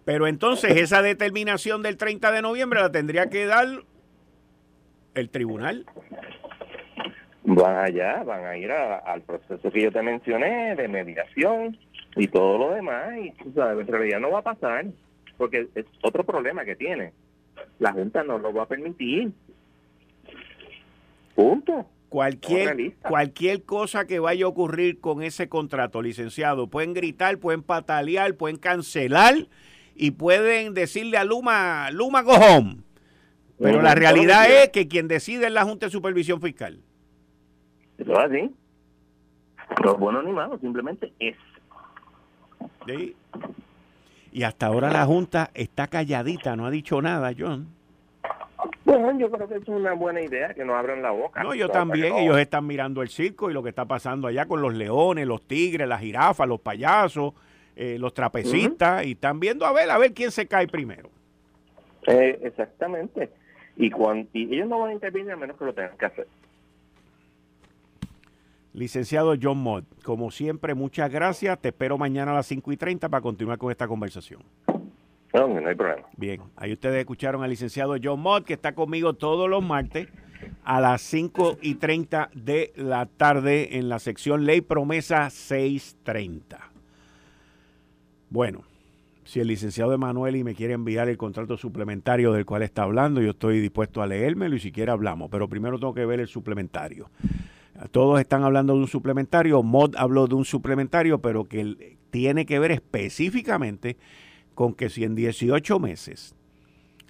[0.05, 3.67] Pero entonces esa determinación del 30 de noviembre la tendría que dar
[5.15, 5.85] el tribunal
[7.55, 11.77] van allá, van a ir al proceso que yo te mencioné de mediación
[12.17, 14.87] y todo lo demás y tú sabes, en realidad no va a pasar
[15.37, 17.13] porque es otro problema que tiene.
[17.79, 19.33] La Junta no lo va a permitir.
[21.35, 21.87] Punto.
[22.09, 28.35] Cualquier, cualquier cosa que vaya a ocurrir con ese contrato, licenciado, pueden gritar, pueden patalear,
[28.35, 29.47] pueden cancelar
[29.95, 32.79] y pueden decirle a Luma, Luma go home.
[33.59, 36.81] Pero la realidad es que quien decide es la Junta de Supervisión Fiscal.
[37.99, 38.55] Eso es así.
[39.85, 41.37] No es bueno ni malo, simplemente es.
[42.87, 43.15] Sí.
[44.33, 47.69] Y hasta ahora la Junta está calladita, no ha dicho nada, John.
[48.85, 51.43] Bueno, yo creo que es una buena idea que no abran la boca.
[51.43, 52.15] No, yo también.
[52.15, 55.43] Ellos están mirando el circo y lo que está pasando allá con los leones, los
[55.43, 57.35] tigres, las jirafas, los payasos,
[57.77, 61.11] eh, los trapecistas, y están viendo a ver, a ver quién se cae primero.
[62.07, 63.31] Eh, exactamente.
[63.77, 66.27] Y, cuando, y ellos no van a intervenir a menos que lo tengan que hacer.
[68.79, 71.61] Licenciado John Mott, como siempre, muchas gracias.
[71.61, 74.41] Te espero mañana a las 5 y 30 para continuar con esta conversación.
[75.35, 76.07] No, no hay problema.
[76.17, 80.07] Bien, ahí ustedes escucharon al licenciado John Mott, que está conmigo todos los martes
[80.63, 86.71] a las 5 y 30 de la tarde en la sección Ley Promesa 630.
[88.31, 88.63] Bueno,
[89.25, 93.31] si el licenciado Emanuel me quiere enviar el contrato suplementario del cual está hablando, yo
[93.31, 97.11] estoy dispuesto a leérmelo y si quiere hablamos, pero primero tengo que ver el suplementario.
[97.91, 102.59] Todos están hablando de un suplementario, Mod habló de un suplementario, pero que tiene que
[102.59, 103.97] ver específicamente
[104.55, 106.35] con que si en 18 meses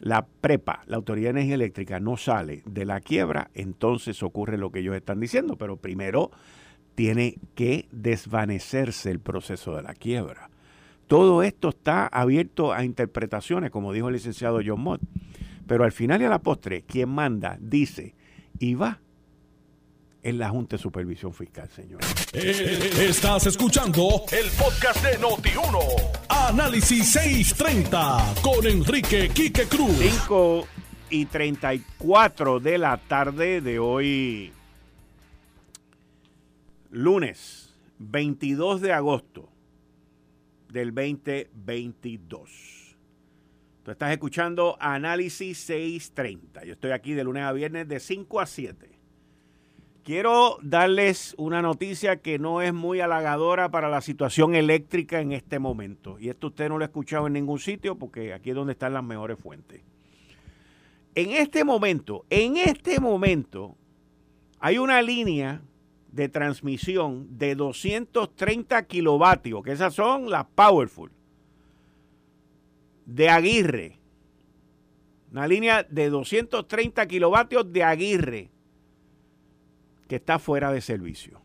[0.00, 4.70] la prepa, la Autoridad de Energía Eléctrica, no sale de la quiebra, entonces ocurre lo
[4.70, 5.56] que ellos están diciendo.
[5.56, 6.30] Pero primero
[6.94, 10.50] tiene que desvanecerse el proceso de la quiebra.
[11.06, 15.00] Todo esto está abierto a interpretaciones, como dijo el licenciado John Mott.
[15.66, 18.14] Pero al final y a la postre, quien manda, dice
[18.58, 19.00] y va
[20.28, 22.00] en la Junta de Supervisión Fiscal, señor.
[22.32, 25.78] Eh, estás escuchando el podcast de Noti1.
[26.28, 29.96] Análisis 630 con Enrique Quique Cruz.
[29.98, 30.66] 5
[31.10, 34.52] y 34 de la tarde de hoy,
[36.90, 39.48] lunes 22 de agosto
[40.68, 42.96] del 2022.
[43.82, 46.66] Tú estás escuchando Análisis 630.
[46.66, 48.97] Yo estoy aquí de lunes a viernes de 5 a 7
[50.04, 55.58] Quiero darles una noticia que no es muy halagadora para la situación eléctrica en este
[55.58, 56.18] momento.
[56.18, 58.94] Y esto usted no lo ha escuchado en ningún sitio porque aquí es donde están
[58.94, 59.82] las mejores fuentes.
[61.14, 63.76] En este momento, en este momento,
[64.60, 65.60] hay una línea
[66.12, 71.10] de transmisión de 230 kilovatios, que esas son las Powerful,
[73.04, 73.98] de Aguirre.
[75.30, 78.50] Una línea de 230 kilovatios de Aguirre
[80.08, 81.40] que está fuera de servicio.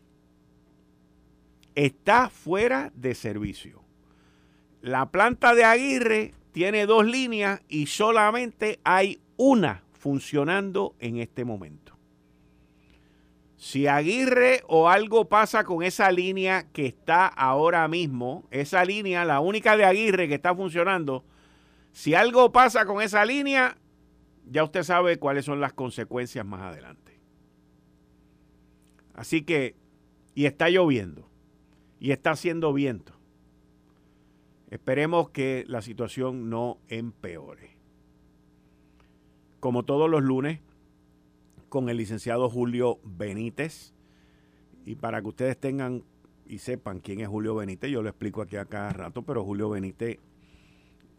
[1.74, 3.84] Está fuera de servicio.
[4.80, 11.96] La planta de Aguirre tiene dos líneas y solamente hay una funcionando en este momento.
[13.56, 19.40] Si Aguirre o algo pasa con esa línea que está ahora mismo, esa línea, la
[19.40, 21.24] única de Aguirre que está funcionando,
[21.92, 23.78] si algo pasa con esa línea,
[24.50, 27.13] ya usted sabe cuáles son las consecuencias más adelante.
[29.14, 29.76] Así que,
[30.34, 31.28] y está lloviendo,
[32.00, 33.14] y está haciendo viento.
[34.70, 37.70] Esperemos que la situación no empeore.
[39.60, 40.60] Como todos los lunes,
[41.74, 43.94] con el licenciado Julio Benítez.
[44.84, 46.04] Y para que ustedes tengan
[46.46, 49.70] y sepan quién es Julio Benítez, yo lo explico aquí a cada rato, pero Julio
[49.70, 50.20] Benítez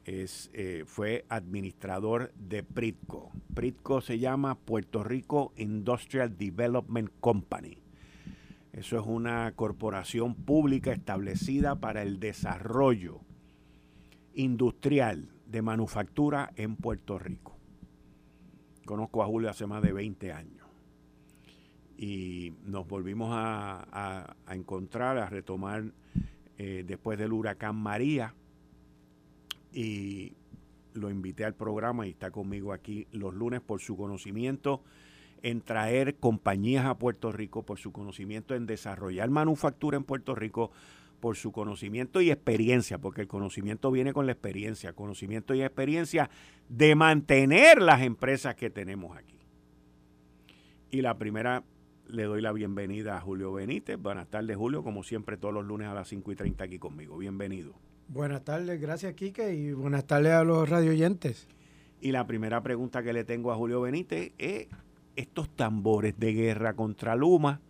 [0.06, 3.32] eh, fue administrador de Pritco.
[3.54, 7.85] Pritco se llama Puerto Rico Industrial Development Company.
[8.76, 13.22] Eso es una corporación pública establecida para el desarrollo
[14.34, 17.56] industrial de manufactura en Puerto Rico.
[18.84, 20.68] Conozco a Julio hace más de 20 años.
[21.98, 25.86] Y nos volvimos a, encontrar, a retomar
[26.58, 28.36] eh, después del huracán María.
[29.72, 30.34] Y
[30.92, 34.84] lo invité al programa y está conmigo aquí los lunes por su conocimiento
[35.46, 40.72] en traer compañías a Puerto Rico, por su conocimiento en desarrollar manufactura en Puerto Rico,
[41.20, 46.32] por su conocimiento y experiencia, porque el conocimiento viene con la experiencia, conocimiento y experiencia
[46.68, 49.38] de mantener las empresas que tenemos aquí.
[50.90, 51.64] Y la primera,
[52.08, 54.00] le doy la bienvenida a Julio Benítez.
[54.00, 57.20] Buenas tardes, Julio, como siempre, todos los lunes a las 5 y 30 aquí conmigo.
[57.20, 57.76] Bienvenido.
[58.08, 61.48] Buenas tardes, gracias, Quique, y buenas tardes a los radioyentes.
[62.02, 64.68] Y la primera pregunta que le tengo a Julio Benítez es
[65.15, 67.62] estos tambores de guerra contra Luma,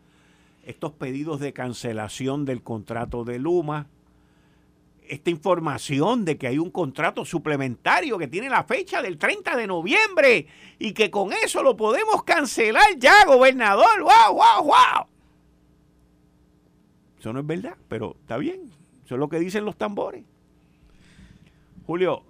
[0.66, 3.88] estos pedidos de cancelación del contrato de Luma,
[5.08, 9.68] esta información de que hay un contrato suplementario que tiene la fecha del 30 de
[9.68, 10.48] noviembre
[10.80, 14.02] y que con eso lo podemos cancelar ya, gobernador.
[14.02, 15.08] ¡Wow, wow, wow!
[17.20, 18.72] Eso no es verdad, pero está bien.
[19.06, 20.24] Eso es lo que dicen los tambores.
[21.86, 22.24] Julio,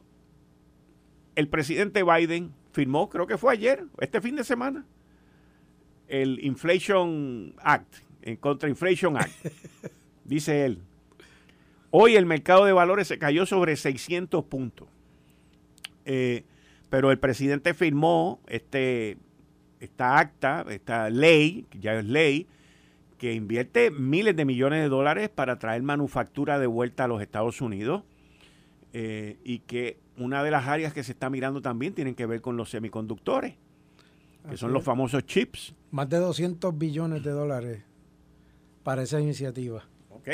[1.36, 4.86] el presidente Biden firmó, creo que fue ayer, este fin de semana,
[6.08, 9.34] el Inflation Act, en contra Inflation Act.
[10.26, 10.80] Dice él,
[11.92, 14.88] hoy el mercado de valores se cayó sobre 600 puntos.
[16.06, 16.44] Eh,
[16.90, 19.18] pero el presidente firmó este,
[19.80, 22.48] esta acta, esta ley, que ya es ley,
[23.18, 27.62] que invierte miles de millones de dólares para traer manufactura de vuelta a los Estados
[27.62, 28.04] Unidos
[28.94, 32.42] eh, y que una de las áreas que se está mirando también tienen que ver
[32.42, 33.56] con los semiconductores,
[34.50, 35.74] que son los famosos chips.
[35.96, 37.82] Más de 200 billones de dólares
[38.84, 39.88] para esa iniciativa.
[40.10, 40.28] Ok,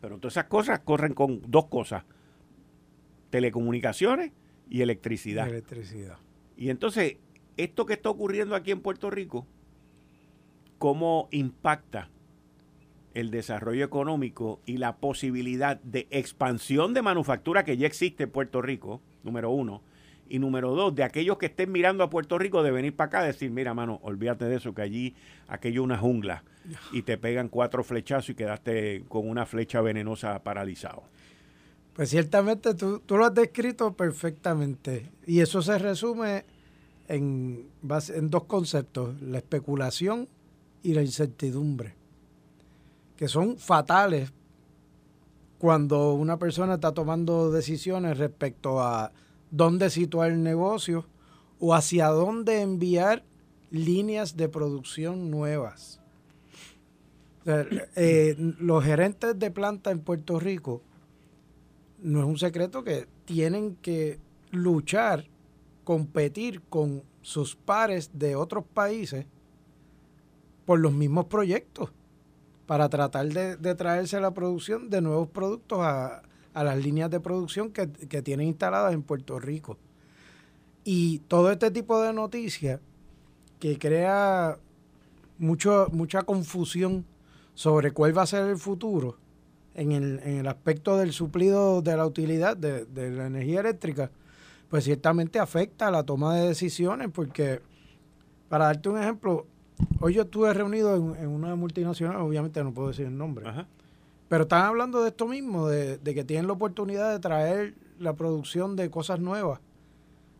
[0.00, 2.04] pero todas esas cosas corren con dos cosas,
[3.30, 4.30] telecomunicaciones
[4.68, 5.48] y electricidad.
[5.48, 6.16] Electricidad.
[6.56, 7.16] Y entonces,
[7.56, 9.48] esto que está ocurriendo aquí en Puerto Rico,
[10.78, 12.08] ¿cómo impacta
[13.12, 18.62] el desarrollo económico y la posibilidad de expansión de manufactura que ya existe en Puerto
[18.62, 19.82] Rico, número uno,
[20.30, 23.22] y número dos, de aquellos que estén mirando a Puerto Rico de venir para acá,
[23.22, 25.14] decir, mira, mano, olvídate de eso, que allí
[25.48, 26.44] aquello es una jungla
[26.92, 31.02] y te pegan cuatro flechazos y quedaste con una flecha venenosa paralizado.
[31.92, 35.10] Pues ciertamente tú, tú lo has descrito perfectamente.
[35.26, 36.44] Y eso se resume
[37.08, 37.66] en,
[38.14, 40.28] en dos conceptos, la especulación
[40.82, 42.00] y la incertidumbre
[43.20, 44.32] que son fatales
[45.58, 49.12] cuando una persona está tomando decisiones respecto a
[49.50, 51.06] dónde situar el negocio
[51.58, 53.24] o hacia dónde enviar
[53.70, 56.00] líneas de producción nuevas.
[57.46, 60.82] Eh, los gerentes de planta en Puerto Rico,
[62.02, 64.18] no es un secreto que tienen que
[64.50, 65.26] luchar,
[65.84, 69.26] competir con sus pares de otros países
[70.64, 71.90] por los mismos proyectos
[72.66, 76.22] para tratar de, traerse la producción de nuevos productos a,
[76.54, 77.86] las líneas de producción que,
[78.22, 79.78] tienen instaladas en Puerto Rico.
[80.84, 82.80] Y todo este tipo de noticias
[83.58, 84.58] que crea
[85.38, 87.04] mucho, mucha confusión
[87.54, 89.18] sobre cuál va a ser el futuro
[89.74, 94.10] en el, aspecto del suplido de la utilidad de, de la energía eléctrica,
[94.68, 97.60] pues ciertamente afecta a la toma de decisiones, porque
[98.48, 99.46] para darte un ejemplo,
[100.00, 103.46] Hoy yo estuve reunido en, una multinacional, obviamente no puedo decir el nombre,
[104.30, 108.76] pero están hablando de esto mismo, de, que tienen la oportunidad de traer la producción
[108.76, 109.58] de cosas nuevas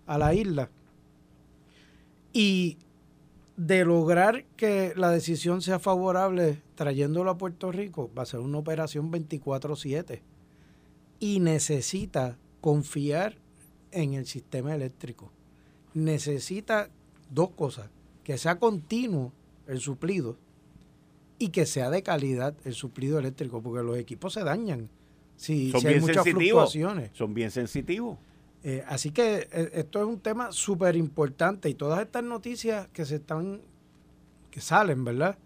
[0.07, 0.71] a la isla
[2.33, 2.79] y
[3.57, 8.59] de lograr que la decisión sea favorable trayéndolo a Puerto Rico, va a ser una
[8.59, 10.23] operación 24/7
[11.19, 13.39] y necesita confiar
[13.91, 15.33] en el sistema eléctrico.
[15.95, 16.91] Necesita
[17.29, 17.91] dos cosas
[18.23, 19.33] que sea continuo
[19.67, 20.37] el suplido
[21.41, 24.91] y que sea de calidad el suplido eléctrico, porque los equipos se dañan
[25.41, 27.11] si, son hay muchas fluctuaciones.
[27.15, 28.19] Son bien sensitivos.
[28.63, 33.07] Eh, así que eh, esto es un tema súper importante y todas estas noticias que
[33.07, 33.63] se están,
[34.51, 35.39] que salen, ¿verdad?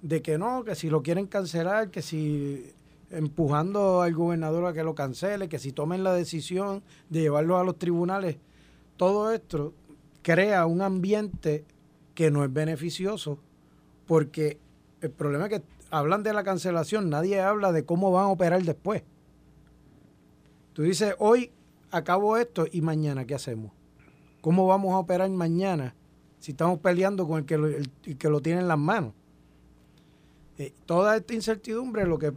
[0.00, 2.72] De que no, que si lo quieren cancelar, que si
[3.10, 7.64] empujando al gobernador a que lo cancele, que si tomen la decisión de llevarlo a
[7.64, 8.36] los tribunales,
[8.96, 9.74] todo esto
[10.22, 11.64] crea un ambiente
[12.14, 13.40] que no es beneficioso
[14.06, 14.60] porque
[15.06, 18.62] el problema es que hablan de la cancelación, nadie habla de cómo van a operar
[18.62, 19.02] después.
[20.72, 21.50] Tú dices, hoy
[21.90, 23.72] acabo esto y mañana, ¿qué hacemos?
[24.40, 25.94] ¿Cómo vamos a operar mañana
[26.38, 27.68] si estamos peleando con el que lo,
[28.18, 29.12] que lo tiene en las manos?
[30.58, 32.32] Eh, toda esta incertidumbre lo que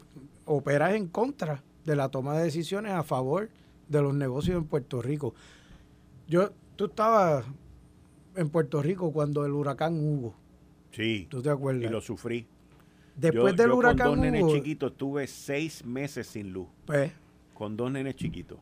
[0.46, 3.50] opera es en contra de la toma de decisiones a favor
[3.88, 5.34] de los negocios en Puerto Rico.
[6.28, 7.46] Yo, tú estabas
[8.36, 10.36] en Puerto Rico cuando el huracán Hugo.
[10.92, 11.28] Sí.
[11.30, 11.84] ¿Tú te acuerdas?
[11.84, 12.48] Y lo sufrí.
[13.20, 16.68] Después del huracán con dos nenes chiquitos estuve seis meses sin luz.
[16.86, 17.12] Pues.
[17.54, 18.60] Con dos nenes chiquitos.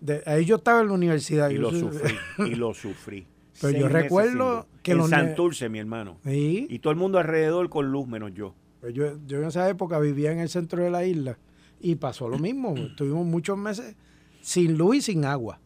[0.00, 1.50] De, ahí yo estaba en la universidad.
[1.50, 2.14] Y lo sufrí.
[2.38, 3.26] y lo sufrí.
[3.60, 6.18] Pero yo recuerdo que en Santurce, mi hermano.
[6.24, 6.66] ¿Sí?
[6.70, 8.54] Y todo el mundo alrededor con luz, menos yo.
[8.80, 11.38] Pues yo, yo en esa época vivía en el centro de la isla
[11.80, 12.74] y pasó lo mismo.
[12.76, 13.94] Estuvimos muchos meses
[14.40, 15.60] sin luz y sin agua.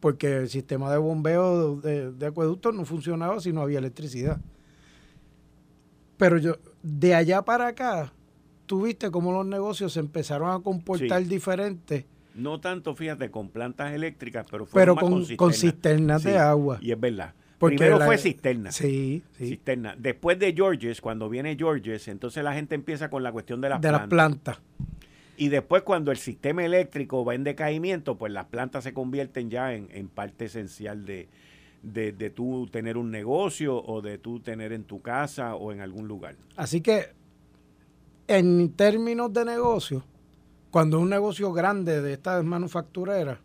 [0.00, 4.40] Porque el sistema de bombeo de, de acueductos no funcionaba si no había electricidad.
[6.18, 8.12] Pero yo, de allá para acá,
[8.66, 12.04] tuviste cómo los negocios se empezaron a comportar diferentes.
[12.34, 16.78] No tanto, fíjate, con plantas eléctricas, pero pero con, con, cisternas de agua.
[16.80, 17.34] Y es verdad.
[17.58, 18.70] Primero fue cisterna.
[18.70, 19.48] Sí, sí.
[19.48, 19.96] Cisterna.
[19.98, 23.80] Después de Georges, cuando viene Georges, entonces la gente empieza con la cuestión de las
[23.80, 24.00] de plantas.
[24.00, 24.60] las plantas.
[25.36, 29.74] Y después cuando el sistema eléctrico va en decaimiento, pues las plantas se convierten ya
[29.74, 31.28] en, en parte esencial de,
[31.82, 35.80] de, de tú tener un negocio o de tú tener en tu casa o en
[35.80, 36.36] algún lugar.
[36.56, 37.12] Así que,
[38.26, 40.04] en términos de negocio,
[40.70, 43.38] cuando es un negocio grande de estas manufactureras,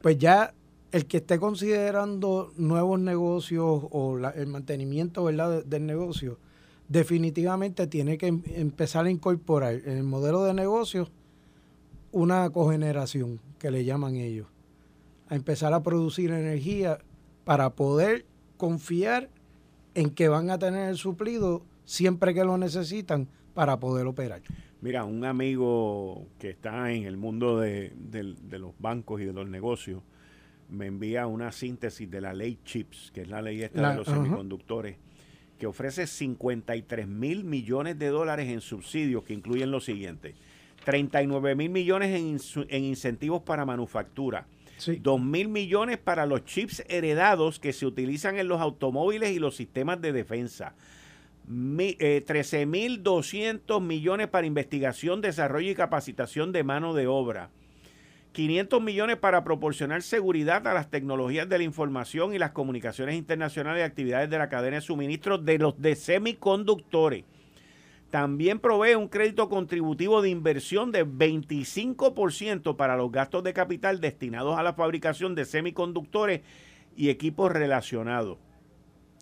[0.00, 0.54] pues ya
[0.92, 5.64] el que esté considerando nuevos negocios o el mantenimiento ¿verdad?
[5.64, 6.38] del negocio,
[6.88, 11.08] definitivamente tiene que em, empezar a incorporar en el modelo de negocio
[12.12, 14.46] una cogeneración, que le llaman ellos,
[15.28, 16.98] a empezar a producir energía
[17.46, 19.30] para poder confiar
[19.94, 24.42] en que van a tener el suplido siempre que lo necesitan para poder operar.
[24.80, 27.92] Mira, un amigo que está en el mundo de,
[28.50, 30.02] los bancos y de los negocios
[30.68, 34.08] me envía una síntesis de la ley CHIPS, que es la ley esta de los
[34.08, 34.96] semiconductores,
[35.56, 40.34] que ofrece 53 mil millones de dólares en subsidios que incluyen lo siguiente.
[40.84, 44.48] 39 mil millones en, en incentivos para manufactura,
[45.00, 49.56] Dos mil millones para los chips heredados que se utilizan en los automóviles y los
[49.56, 50.74] sistemas de defensa.
[51.46, 57.50] Mi, eh, 13.200 millones para investigación, desarrollo y capacitación de mano de obra.
[58.32, 63.80] 500 millones para proporcionar seguridad a las tecnologías de la información y las comunicaciones internacionales
[63.80, 67.24] y actividades de la cadena de suministro de los de semiconductores.
[68.10, 74.58] También provee un crédito contributivo de inversión de 25% para los gastos de capital destinados
[74.58, 76.42] a la fabricación de semiconductores
[76.96, 78.38] y equipos relacionados.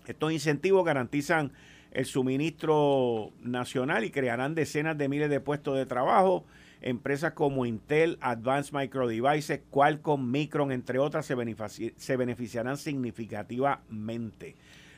[0.05, 1.51] Estos incentivos garantizan
[1.91, 6.45] el suministro nacional y crearán decenas de miles de puestos de trabajo.
[6.81, 14.55] Empresas como Intel, Advanced Micro Devices, Qualcomm, Micron, entre otras, se, beneficiarán significativamente.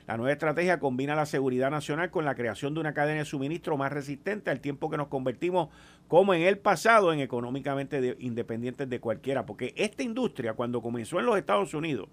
[0.07, 3.75] La nueva estrategia combina la seguridad nacional con la creación de una cadena de suministro
[3.75, 5.67] más resistente al tiempo que nos convertimos,
[6.07, 9.45] como en el pasado, en económicamente independientes de cualquiera.
[9.45, 12.07] Porque esta industria, cuando comenzó en los Estados Unidos,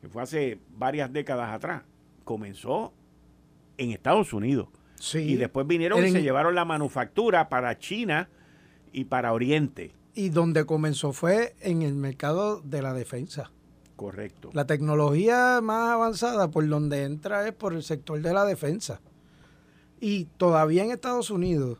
[0.00, 1.84] que fue hace varias décadas atrás,
[2.24, 2.92] comenzó
[3.78, 4.68] en Estados Unidos.
[5.14, 8.28] y después vinieron y se llevaron la manufactura para China
[8.92, 9.92] y para Oriente.
[10.14, 13.52] Y donde comenzó fue en el mercado de la defensa.
[13.96, 14.50] Correcto.
[14.52, 19.00] La tecnología más avanzada por donde entra es por el sector de la defensa.
[20.00, 21.78] Y todavía en Estados Unidos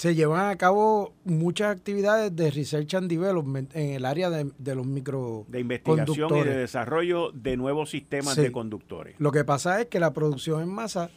[0.00, 4.86] se llevan a cabo muchas actividades de research and development en el área de, los
[4.86, 9.16] micro de investigación y de desarrollo de nuevos sistemas de conductores.
[9.18, 11.10] Lo que pasa es que la producción en masa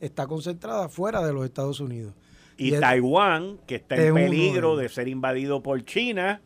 [0.00, 2.14] está concentrada fuera de los Estados Unidos.
[2.56, 6.40] Y, Taiwán, que está en peligro de ser invadido por China,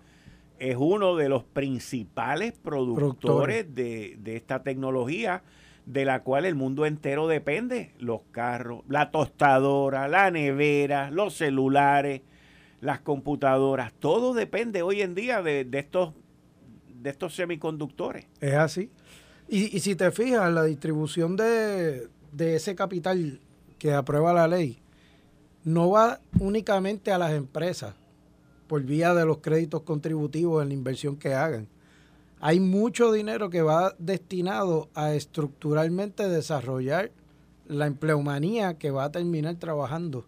[0.59, 5.43] es uno de los principales productores, De, esta tecnología
[5.85, 7.93] de la cual el mundo entero depende.
[7.99, 12.23] Los carros, la tostadora, la nevera, los celulares,
[12.81, 16.13] las computadoras, todo depende hoy en día de, estos,
[17.03, 18.27] de estos semiconductores.
[18.41, 18.91] Es así.
[19.49, 23.41] Y, si te fijas, la distribución de, de ese capital
[23.79, 24.81] que aprueba la ley
[25.65, 27.95] no va únicamente a las empresas,
[28.67, 31.69] por vía de los créditos contributivos en la inversión que hagan.
[32.41, 37.11] hay mucho dinero que va destinado a estructuralmente desarrollar
[37.67, 40.27] la empleomanía que va a terminar trabajando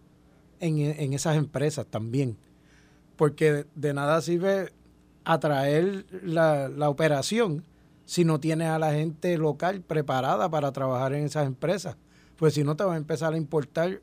[0.59, 2.37] en, esas empresas también.
[3.15, 4.73] Porque de nada sirve
[5.23, 7.63] atraer la, la operación
[8.05, 11.95] si no tienes a la gente local preparada para trabajar en esas empresas.
[12.37, 14.01] Pues si no te va a empezar a importar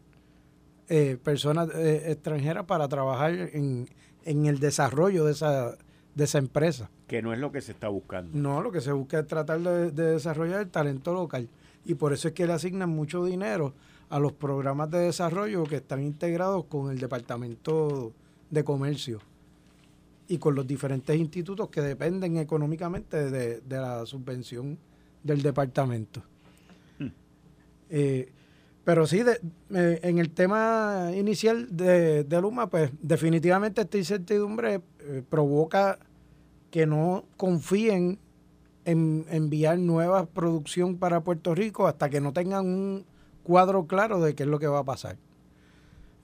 [0.89, 3.89] eh, personas eh, extranjeras para trabajar en,
[4.27, 5.77] el desarrollo de esa,
[6.15, 6.91] de esa empresa.
[7.07, 8.37] Que no es lo que se está buscando.
[8.37, 11.49] No, lo que se busca es tratar de, desarrollar el talento local.
[11.85, 13.75] Y por eso es que le asignan mucho dinero
[14.09, 18.13] a los programas de desarrollo que están integrados con el Departamento
[18.51, 19.21] de Comercio
[20.29, 24.79] y con los diferentes institutos que dependen económicamente de, la subvención
[25.23, 26.23] del departamento.
[26.99, 27.09] Hmm.
[27.91, 28.33] Eh,
[28.87, 35.99] pero sí, de, en el tema inicial de, Luma, pues definitivamente esta incertidumbre eh, provoca
[36.71, 38.21] que no confíen
[38.85, 43.07] en enviar nueva producción para Puerto Rico hasta que no tengan un
[43.43, 45.17] cuadro claro de qué es lo que va a pasar.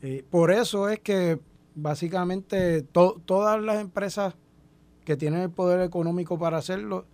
[0.00, 1.40] Eh, por eso es que
[1.74, 4.36] básicamente todas las empresas
[5.04, 7.06] que tienen el poder económico para hacerlo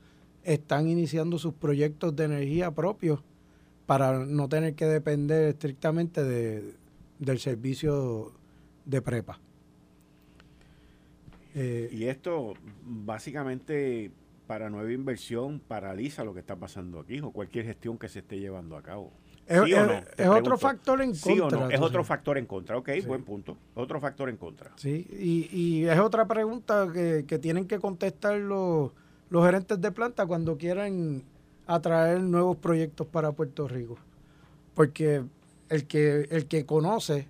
[0.43, 3.21] están iniciando sus proyectos de energía propios
[3.89, 6.75] para no tener que depender estrictamente de,
[7.19, 8.33] del servicio
[8.85, 9.41] de prepa.
[11.55, 12.53] Eh, y esto
[12.85, 14.11] básicamente
[14.47, 18.39] para nueva inversión paraliza lo que está pasando aquí o cualquier gestión que se esté
[18.39, 19.11] llevando a cabo.
[19.47, 19.59] Es,
[20.29, 21.69] otro factor en contra.
[21.71, 23.57] Es otro factor en contra, ok, buen punto.
[23.75, 24.71] Otro factor en contra.
[24.77, 28.93] Sí, y, y es otra pregunta que, que tienen que contestar los,
[29.31, 31.25] los gerentes de planta cuando quieran
[31.69, 33.97] atraer nuevos proyectos para Puerto Rico.
[34.75, 35.23] Porque
[35.69, 37.29] el que, el que conoce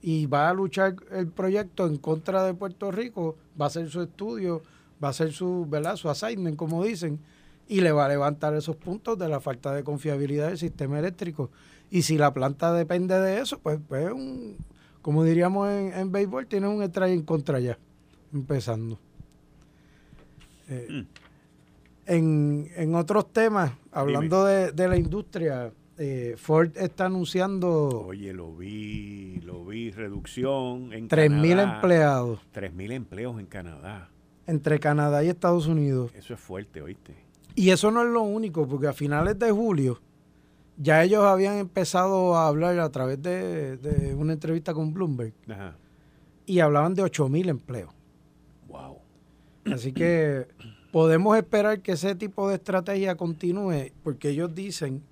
[0.00, 4.00] y va a luchar el proyecto en contra de Puerto Rico, va a hacer su
[4.00, 4.62] estudio,
[5.02, 5.96] va a hacer su, ¿verdad?
[5.96, 7.18] su assignment, como dicen,
[7.66, 11.50] y le va a levantar esos puntos de la falta de confiabilidad del sistema eléctrico.
[11.90, 14.56] Y si la planta depende de eso, pues, pues un,
[15.02, 17.76] como diríamos en, en béisbol, tiene un strike en contra ya,
[18.32, 18.98] empezando.
[20.68, 21.27] Eh, mm.
[22.08, 28.06] En, en otros temas, hablando de, la industria, eh, Ford está anunciando...
[28.06, 32.40] Oye, lo vi, lo vi, reducción en 3.000 empleados.
[32.54, 34.08] 3.000 empleos en Canadá.
[34.46, 36.10] Entre Canadá y Estados Unidos.
[36.14, 37.14] Eso es fuerte, ¿oíste?
[37.54, 40.00] Y eso no es lo único, porque a finales de julio
[40.78, 45.34] ya ellos habían empezado a hablar a través de, una entrevista con Bloomberg.
[46.46, 47.92] Y hablaban de 8.000 empleos.
[48.68, 48.96] Wow.
[49.66, 50.46] Así que
[50.92, 55.02] podemos esperar que ese tipo de estrategia continúe porque ellos dicen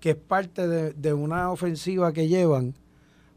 [0.00, 2.74] que es parte de, una ofensiva que llevan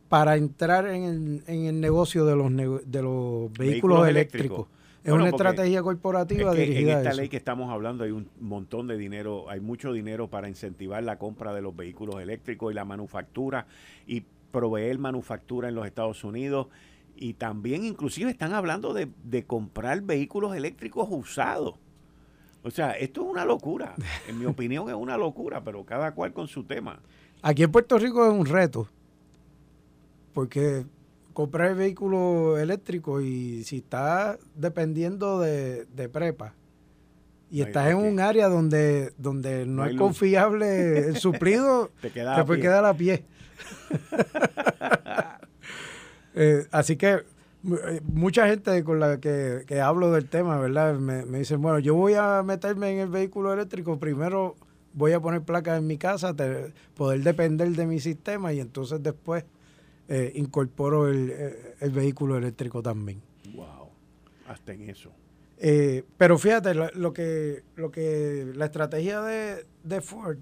[0.10, 2.52] para entrar en el, negocio de los,
[2.90, 4.68] de los vehículos, eléctricos.
[5.04, 8.98] Es una estrategia corporativa dirigida en esta ley que estamos hablando hay un montón de
[8.98, 13.68] dinero, hay mucho dinero para incentivar la compra de los vehículos eléctricos y la manufactura
[14.08, 16.68] y proveer manufactura en los Estados Unidos
[17.16, 21.76] y también inclusive están hablando de, comprar vehículos eléctricos usados.
[22.64, 23.96] O sea, esto es una locura.
[24.28, 27.00] En mi opinión es una locura, pero cada cual con su tema.
[27.42, 28.90] Aquí en Puerto Rico es un reto.
[30.34, 30.86] Porque
[31.34, 36.54] comprar el vehículo eléctrico y si estás dependiendo de, prepa
[37.52, 42.44] y estás en un área donde, donde no, es confiable el suplido, te, queda te
[42.44, 43.26] puede quedar a pie.
[46.36, 50.96] Eh, así que eh, mucha gente con la que, hablo del tema, ¿verdad?
[51.00, 54.56] Me, me, dicen, bueno, yo voy a meterme en el vehículo eléctrico, primero
[54.94, 56.36] voy a poner placas en mi casa,
[56.96, 59.46] poder depender de mi sistema y entonces después
[60.08, 63.22] eh, incorporo el, vehículo eléctrico también.
[63.56, 63.90] Wow,
[64.48, 65.12] hasta en eso.
[66.18, 70.38] pero fíjate, lo, que, lo que la estrategia de, de Ford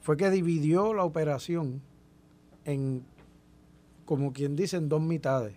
[0.00, 1.82] fue que dividió la operación
[2.64, 3.04] en
[4.08, 5.54] como quien dice, en dos mitades.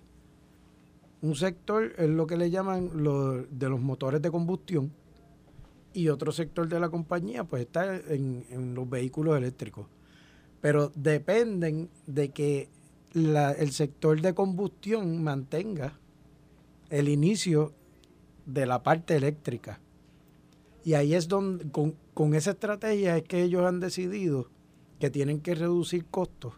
[1.22, 2.90] Un sector es lo que le llaman
[3.50, 4.92] de los motores de combustión
[5.94, 9.88] y otro sector de la compañía pues está en, los vehículos eléctricos.
[10.60, 12.68] Pero dependen de que
[13.14, 15.98] el sector de combustión mantenga
[16.90, 17.72] el inicio
[18.46, 19.80] de la parte eléctrica.
[20.84, 24.50] Y ahí es donde, con, con esa estrategia es que ellos han decidido
[25.00, 26.56] que tienen que reducir costos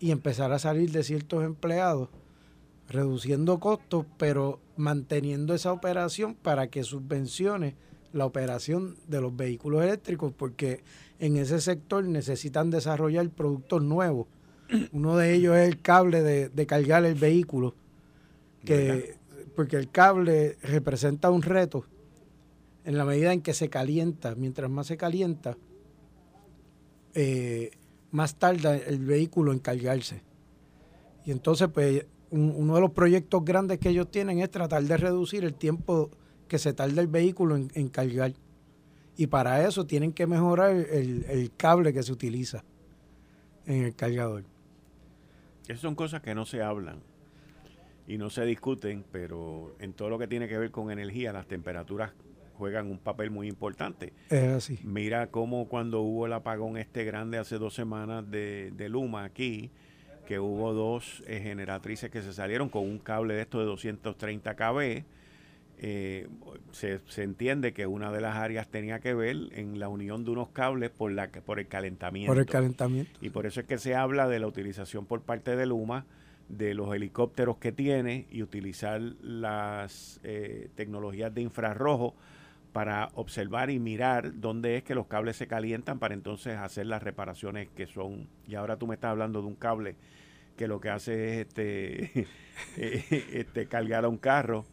[0.00, 2.08] y empezar a salir de ciertos empleados,
[2.88, 7.74] reduciendo costos, pero manteniendo esa operación para que subvencione
[8.12, 10.82] la operación de los vehículos eléctricos, porque
[11.18, 14.26] en ese sector necesitan desarrollar productos nuevos.
[14.92, 17.74] Uno de ellos es el cable de, cargar el vehículo,
[18.64, 19.16] que,
[19.54, 21.84] porque el cable representa un reto
[22.84, 25.56] en la medida en que se calienta, mientras más se calienta,
[27.14, 27.70] eh,
[28.16, 30.22] más tarda el vehículo en cargarse.
[31.26, 35.44] Y entonces, pues, uno de los proyectos grandes que ellos tienen es tratar de reducir
[35.44, 36.10] el tiempo
[36.48, 38.32] que se tarda el vehículo en, cargar.
[39.18, 42.64] Y para eso tienen que mejorar el, cable que se utiliza
[43.66, 44.44] en el cargador.
[45.64, 47.00] Esas son cosas que no se hablan
[48.06, 51.46] y no se discuten, pero en todo lo que tiene que ver con energía, las
[51.46, 52.12] temperaturas
[52.56, 54.12] juegan un papel muy importante.
[54.30, 54.78] Es así.
[54.82, 59.70] Mira cómo cuando hubo el apagón este grande hace dos semanas de, de Luma aquí,
[60.26, 64.54] que hubo dos eh, generatrices que se salieron con un cable de esto de 230
[64.54, 65.04] kb.
[65.78, 66.28] Eh,
[66.72, 70.30] se, se, entiende que una de las áreas tenía que ver en la unión de
[70.30, 72.32] unos cables por, la, por el calentamiento.
[72.32, 73.18] Por el calentamiento.
[73.20, 76.06] Y por eso es que se habla de la utilización por parte de Luma
[76.48, 82.14] de los helicópteros que tiene y utilizar las eh, tecnologías de infrarrojo
[82.72, 87.02] para observar y mirar dónde es que los cables se calientan para entonces hacer las
[87.02, 88.28] reparaciones que son.
[88.46, 89.96] Y ahora tú me estás hablando de un cable
[90.56, 92.26] que lo que hace es este,
[92.76, 94.64] eh, este cargar a un carro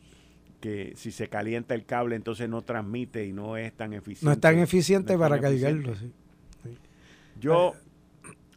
[0.59, 4.25] que si se calienta el cable entonces no transmite y no es tan eficiente.
[4.25, 5.93] No es tan eficiente para cargarlo.
[7.39, 7.73] Yo,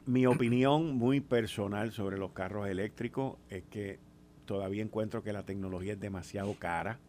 [0.06, 3.98] mi opinión muy personal sobre los carros eléctricos es que
[4.44, 7.00] todavía encuentro que la tecnología es demasiado cara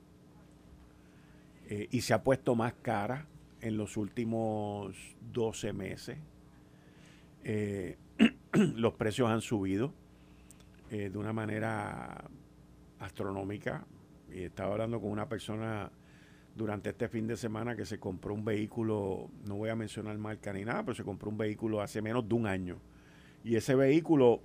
[1.68, 3.28] eh, y se ha puesto más cara
[3.62, 4.96] en los últimos
[5.34, 6.18] 12 meses.
[7.44, 7.98] Eh,
[8.54, 9.94] los precios han subido
[10.90, 12.24] eh, de una manera
[13.00, 13.86] astronómica.
[14.34, 15.92] Y estaba hablando con una persona
[16.56, 20.52] durante este fin de semana que se compró un vehículo, no voy a mencionar marca
[20.54, 22.78] ni nada, pero se compró un vehículo hace menos de un año.
[23.44, 24.42] Y ese vehículo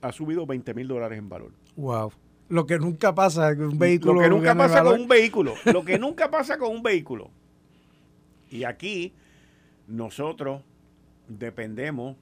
[0.00, 1.52] ha subido 20 mil dólares en valor.
[1.76, 2.12] Wow.
[2.52, 4.12] Lo que nunca pasa con un vehículo.
[4.12, 5.54] Lo que nunca pasa con un vehículo.
[5.64, 7.30] Lo que nunca pasa con un vehículo.
[8.50, 9.14] Y aquí
[9.88, 10.60] nosotros
[11.28, 12.14] dependemos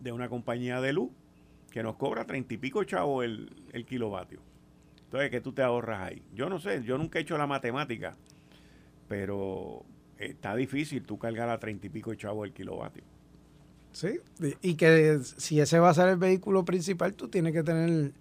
[0.00, 1.08] de una compañía de luz
[1.70, 4.40] que nos cobra treinta y pico chavos el, el kilovatio.
[5.04, 6.24] Entonces, ¿qué tú te ahorras ahí?
[6.34, 8.16] Yo no sé, yo nunca he hecho la matemática,
[9.06, 9.84] pero
[10.18, 13.04] está difícil tú cargar a treinta y pico chavos el kilovatio.
[13.92, 14.18] Sí,
[14.62, 18.12] y que si ese va a ser el vehículo principal, tú tienes que tener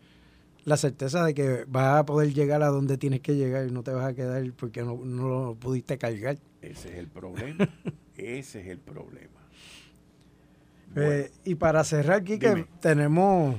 [0.65, 3.83] la certeza de que vas a poder llegar a donde tienes que llegar y no
[3.83, 6.37] te vas a quedar porque no, lo pudiste cargar.
[6.61, 7.69] Ese es el problema.
[8.17, 9.39] Ese es el problema.
[10.95, 13.55] Eh, y para cerrar, aquí que tenemos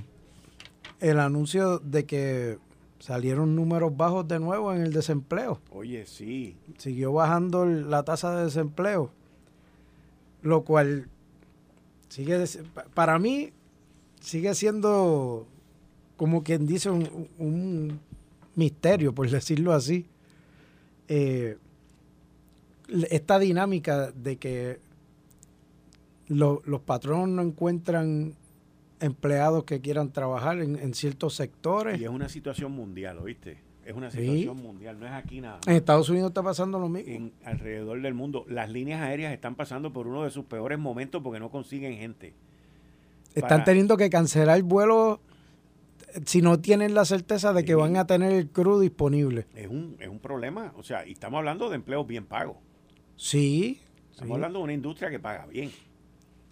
[0.99, 2.59] el anuncio de que
[2.99, 5.61] salieron números bajos de nuevo en el desempleo.
[5.71, 6.57] Oye, sí.
[6.77, 9.11] Siguió bajando la tasa de desempleo,
[10.43, 11.09] lo cual
[12.09, 12.45] sigue,
[12.95, 13.53] para mí,
[14.21, 15.47] sigue siendo
[16.21, 17.99] como quien dice, un,
[18.55, 20.05] misterio, por decirlo así.
[21.09, 21.57] Eh,
[23.09, 24.81] esta dinámica de que
[26.29, 28.35] los patronos no encuentran
[29.01, 31.99] empleados que quieran trabajar en, ciertos sectores.
[31.99, 33.57] Y es una situación mundial, ¿oíste?
[33.87, 35.61] Es una situación mundial, no es aquí nada.
[35.67, 37.11] En Estados Unidos está pasando lo mismo.
[37.11, 38.45] En, alrededor del mundo.
[38.47, 42.35] Las líneas aéreas están pasando por uno de sus peores momentos porque no consiguen gente.
[43.35, 45.21] Están teniendo que cancelar vuelos
[46.25, 49.47] si no tienen la certeza de que van a tener el crew disponible.
[49.55, 52.57] Es un, es un problema, o sea, y estamos hablando de empleos bien pagos.
[53.17, 53.81] Sí.
[54.11, 55.71] Estamos hablando de una industria que paga bien.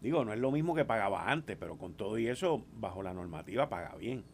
[0.00, 3.12] Digo, no es lo mismo que pagaba antes, pero con todo y eso, bajo la
[3.12, 4.24] normativa, paga bien.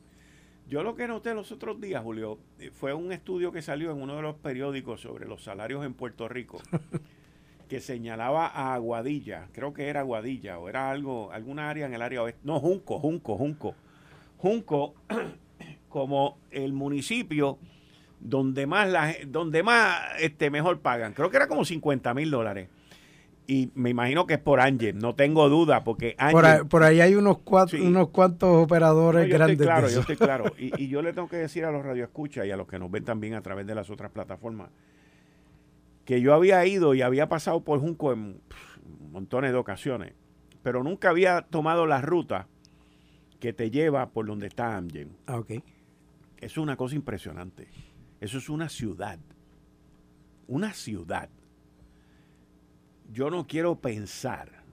[0.66, 4.01] Yo lo que noté los otros días, Julio, eh, fue un estudio que salió en
[4.01, 6.59] uno de los periódicos sobre los salarios en Puerto Rico,
[7.68, 12.03] que señalaba a Aguadilla, creo que era Aguadilla, o era algo, alguna área en el
[12.03, 13.75] área oeste, no, Junco, Junco, Junco,
[14.45, 14.93] Junco
[15.89, 17.59] como el municipio
[18.21, 21.15] donde más la, donde más este mejor pagan.
[21.15, 22.69] Creo que era como 50 mil dólares.
[23.47, 26.15] Y me imagino que es por Ángel, no tengo duda, porque
[26.69, 29.57] por, ahí, hay unos, cuatro, unos cuantos operadores grandes.
[29.57, 30.53] claro, yo estoy claro.
[30.59, 32.91] Y, y, yo le tengo que decir a los radioescuchas y a los que nos
[32.91, 34.69] ven también a través de las otras plataformas,
[36.05, 38.43] que yo había ido y había pasado por Junco en
[39.11, 40.13] montones de ocasiones,
[40.63, 42.47] pero nunca había tomado la ruta
[43.41, 45.16] que te lleva por donde está Amgen.
[45.26, 45.53] Ah, ok.
[46.39, 47.68] Es una cosa impresionante.
[48.20, 49.18] Eso es una ciudad.
[50.47, 51.28] Una ciudad.
[53.12, 54.64] Yo no quiero pensar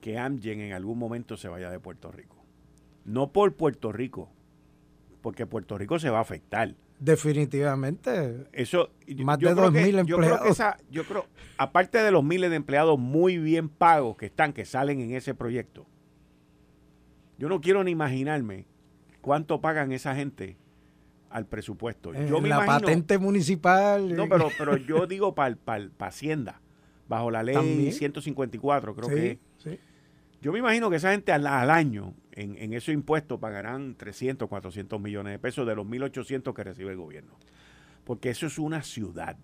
[0.00, 2.36] que Amgen en algún momento se vaya de Puerto Rico.
[3.04, 4.30] No por Puerto Rico,
[5.20, 6.74] porque Puerto Rico se va a afectar.
[6.98, 8.46] Definitivamente.
[8.52, 8.90] Eso,
[9.24, 10.06] más de dos mil empleados.
[10.06, 11.26] Yo creo, que esa, yo creo,
[11.56, 15.34] aparte de los miles de empleados muy bien pagos que están, que salen en ese
[15.34, 15.86] proyecto,
[17.42, 18.66] yo no quiero ni imaginarme
[19.20, 20.56] cuánto pagan esa gente
[21.28, 22.14] al presupuesto.
[22.14, 24.14] yo me la patente municipal.
[24.14, 26.60] No, pero, pero yo digo para pa, Hacienda,
[27.08, 29.40] bajo la ley 154, creo que
[30.40, 35.00] Yo me imagino que esa gente al, año en, en esos impuestos pagarán 300, 400
[35.00, 37.32] millones de pesos de los 1.800 que recibe el gobierno.
[38.04, 39.36] Porque eso es una ciudad.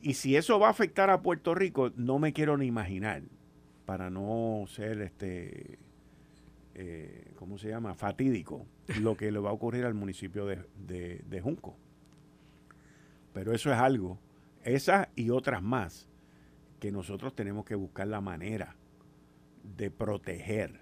[0.00, 3.22] Y si eso va a afectar a Puerto Rico, no me quiero ni imaginar,
[3.86, 5.80] para no ser este
[6.74, 7.94] eh, ¿cómo se llama?
[7.94, 8.66] Fatídico
[9.00, 11.76] lo que le va a ocurrir al municipio de, Junco.
[13.32, 14.18] Pero eso es algo,
[14.64, 16.08] esas y otras más,
[16.78, 18.76] que nosotros tenemos que buscar la manera
[19.76, 20.80] de proteger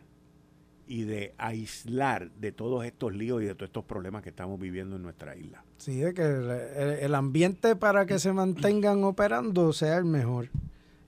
[0.86, 4.96] y de aislar de todos estos líos y de todos estos problemas que estamos viviendo
[4.96, 5.64] en nuestra isla.
[5.76, 10.48] Sí, de que el, ambiente para que se mantengan operando sea el mejor.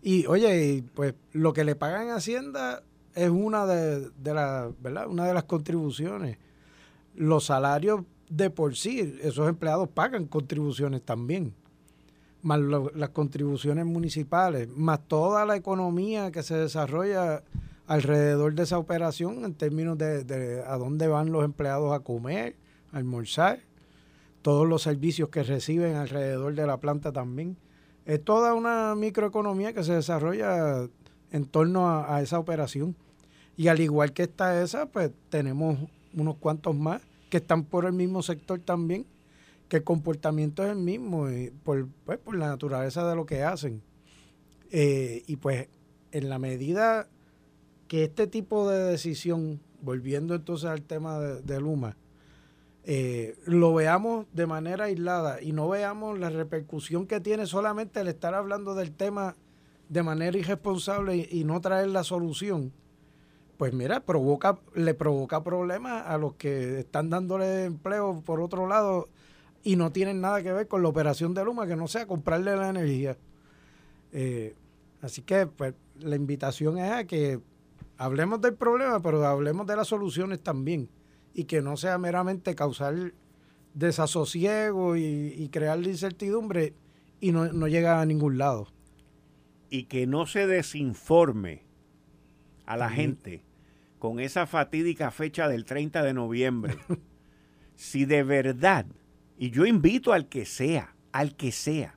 [0.02, 2.82] Y oye, pues lo que le pagan Hacienda
[3.14, 5.08] es una de, la, ¿verdad?
[5.08, 6.38] una de las contribuciones.
[7.14, 11.54] Los salarios de por sí, esos empleados pagan contribuciones también,
[12.42, 17.42] más las contribuciones municipales, más toda la economía que se desarrolla
[17.86, 22.54] alrededor de esa operación en términos de, de a dónde van los empleados a comer,
[22.92, 23.60] a almorzar,
[24.42, 27.56] todos los servicios que reciben alrededor de la planta también.
[28.06, 30.88] Es toda una microeconomía que se desarrolla
[31.32, 32.96] en torno a, esa operación.
[33.56, 35.78] Y al igual que está esa, pues tenemos
[36.14, 39.06] unos cuantos más que están por el mismo sector también,
[39.68, 43.42] que el comportamiento es el mismo y por, pues, por la naturaleza de lo que
[43.42, 43.82] hacen.
[44.72, 45.68] Eh, y pues
[46.12, 47.08] en la medida
[47.88, 51.96] que este tipo de decisión, volviendo entonces al tema de, Luma,
[52.84, 58.08] eh, lo veamos de manera aislada y no veamos la repercusión que tiene solamente el
[58.08, 59.36] estar hablando del tema
[59.90, 62.72] de manera irresponsable y, no traer la solución,
[63.58, 69.08] pues mira, provoca, le provoca problemas a los que están dándole empleo por otro lado
[69.64, 72.56] y no tienen nada que ver con la operación de Luma, que no sea comprarle
[72.56, 73.18] la energía.
[74.12, 74.54] Eh,
[75.02, 77.40] así que pues la invitación es a que
[77.98, 80.88] hablemos del problema, pero hablemos de las soluciones también
[81.34, 83.12] y que no sea meramente causar
[83.74, 86.74] desasosiego y, y crear incertidumbre
[87.20, 88.68] y no, no llega a ningún lado
[89.70, 91.62] y que no se desinforme
[92.66, 93.42] a la gente
[93.98, 96.76] con esa fatídica fecha del 30 de noviembre.
[97.76, 98.86] si de verdad,
[99.38, 101.96] y yo invito al que sea, al que sea,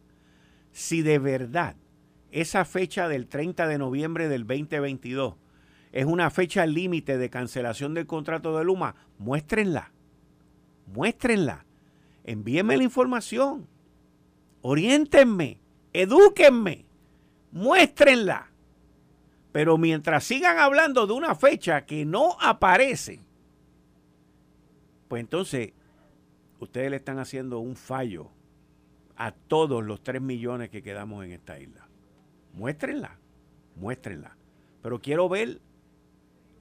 [0.71, 1.75] si de verdad
[2.31, 5.35] esa fecha del 30 de noviembre del 2022
[5.91, 9.91] es una fecha límite de cancelación del contrato de Luma, muéstrenla.
[10.87, 11.65] Muéstrenla.
[12.23, 13.67] Envíenme la información.
[14.61, 15.59] Oriéntenme.
[15.93, 16.85] Edúquenme
[17.53, 18.49] muéstrenla.
[19.51, 23.21] Pero mientras sigan hablando de una fecha que no aparece,
[25.07, 25.73] pues entonces
[26.59, 28.31] ustedes le están haciendo un fallo
[29.15, 31.87] a todos los 3 millones que quedamos en esta isla.
[32.53, 33.19] Muéstrenla,
[33.75, 34.35] muéstrenla.
[34.81, 35.61] Pero quiero ver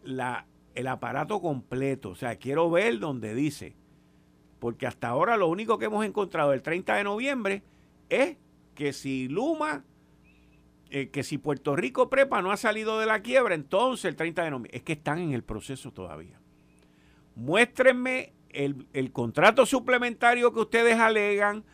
[0.05, 3.75] la, el aparato completo, o sea, quiero ver donde dice,
[4.59, 7.63] porque hasta ahora lo único que hemos encontrado el 30 de noviembre
[8.11, 8.37] es
[8.75, 9.85] que si Luma
[10.95, 14.45] eh, que si Puerto Rico Prepa no ha salido de la quiebra, entonces el 30
[14.45, 16.39] de noviembre, es que están en el proceso todavía.
[17.35, 21.65] Muéstrenme el, el contrato suplementario que ustedes alegan,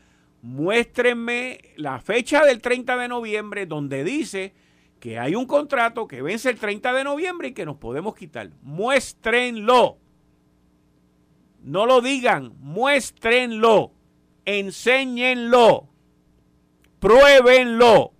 [0.41, 4.55] muéstrenme la fecha del 30 de noviembre donde dice
[5.01, 8.51] que hay un contrato que vence el 30 de noviembre y que nos podemos quitar.
[8.63, 9.99] Muéstrenlo.
[11.65, 13.91] No lo digan, muéstrenlo.
[14.45, 15.89] Enséñenlo.
[17.01, 18.13] Pruébenlo.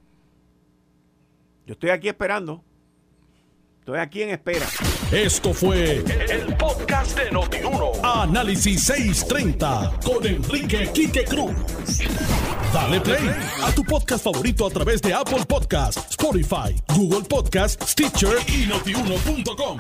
[1.69, 2.65] Yo estoy aquí esperando.
[3.81, 4.67] Estoy aquí en espera.
[5.13, 7.93] Esto fue el, podcast de Notiuno.
[8.03, 11.53] Análisis 630 con Enrique Quique Cruz.
[12.73, 13.31] Dale play
[13.63, 19.79] a tu podcast favorito a través de Apple Podcasts, Spotify, Google Podcasts, Stitcher y notiuno.com.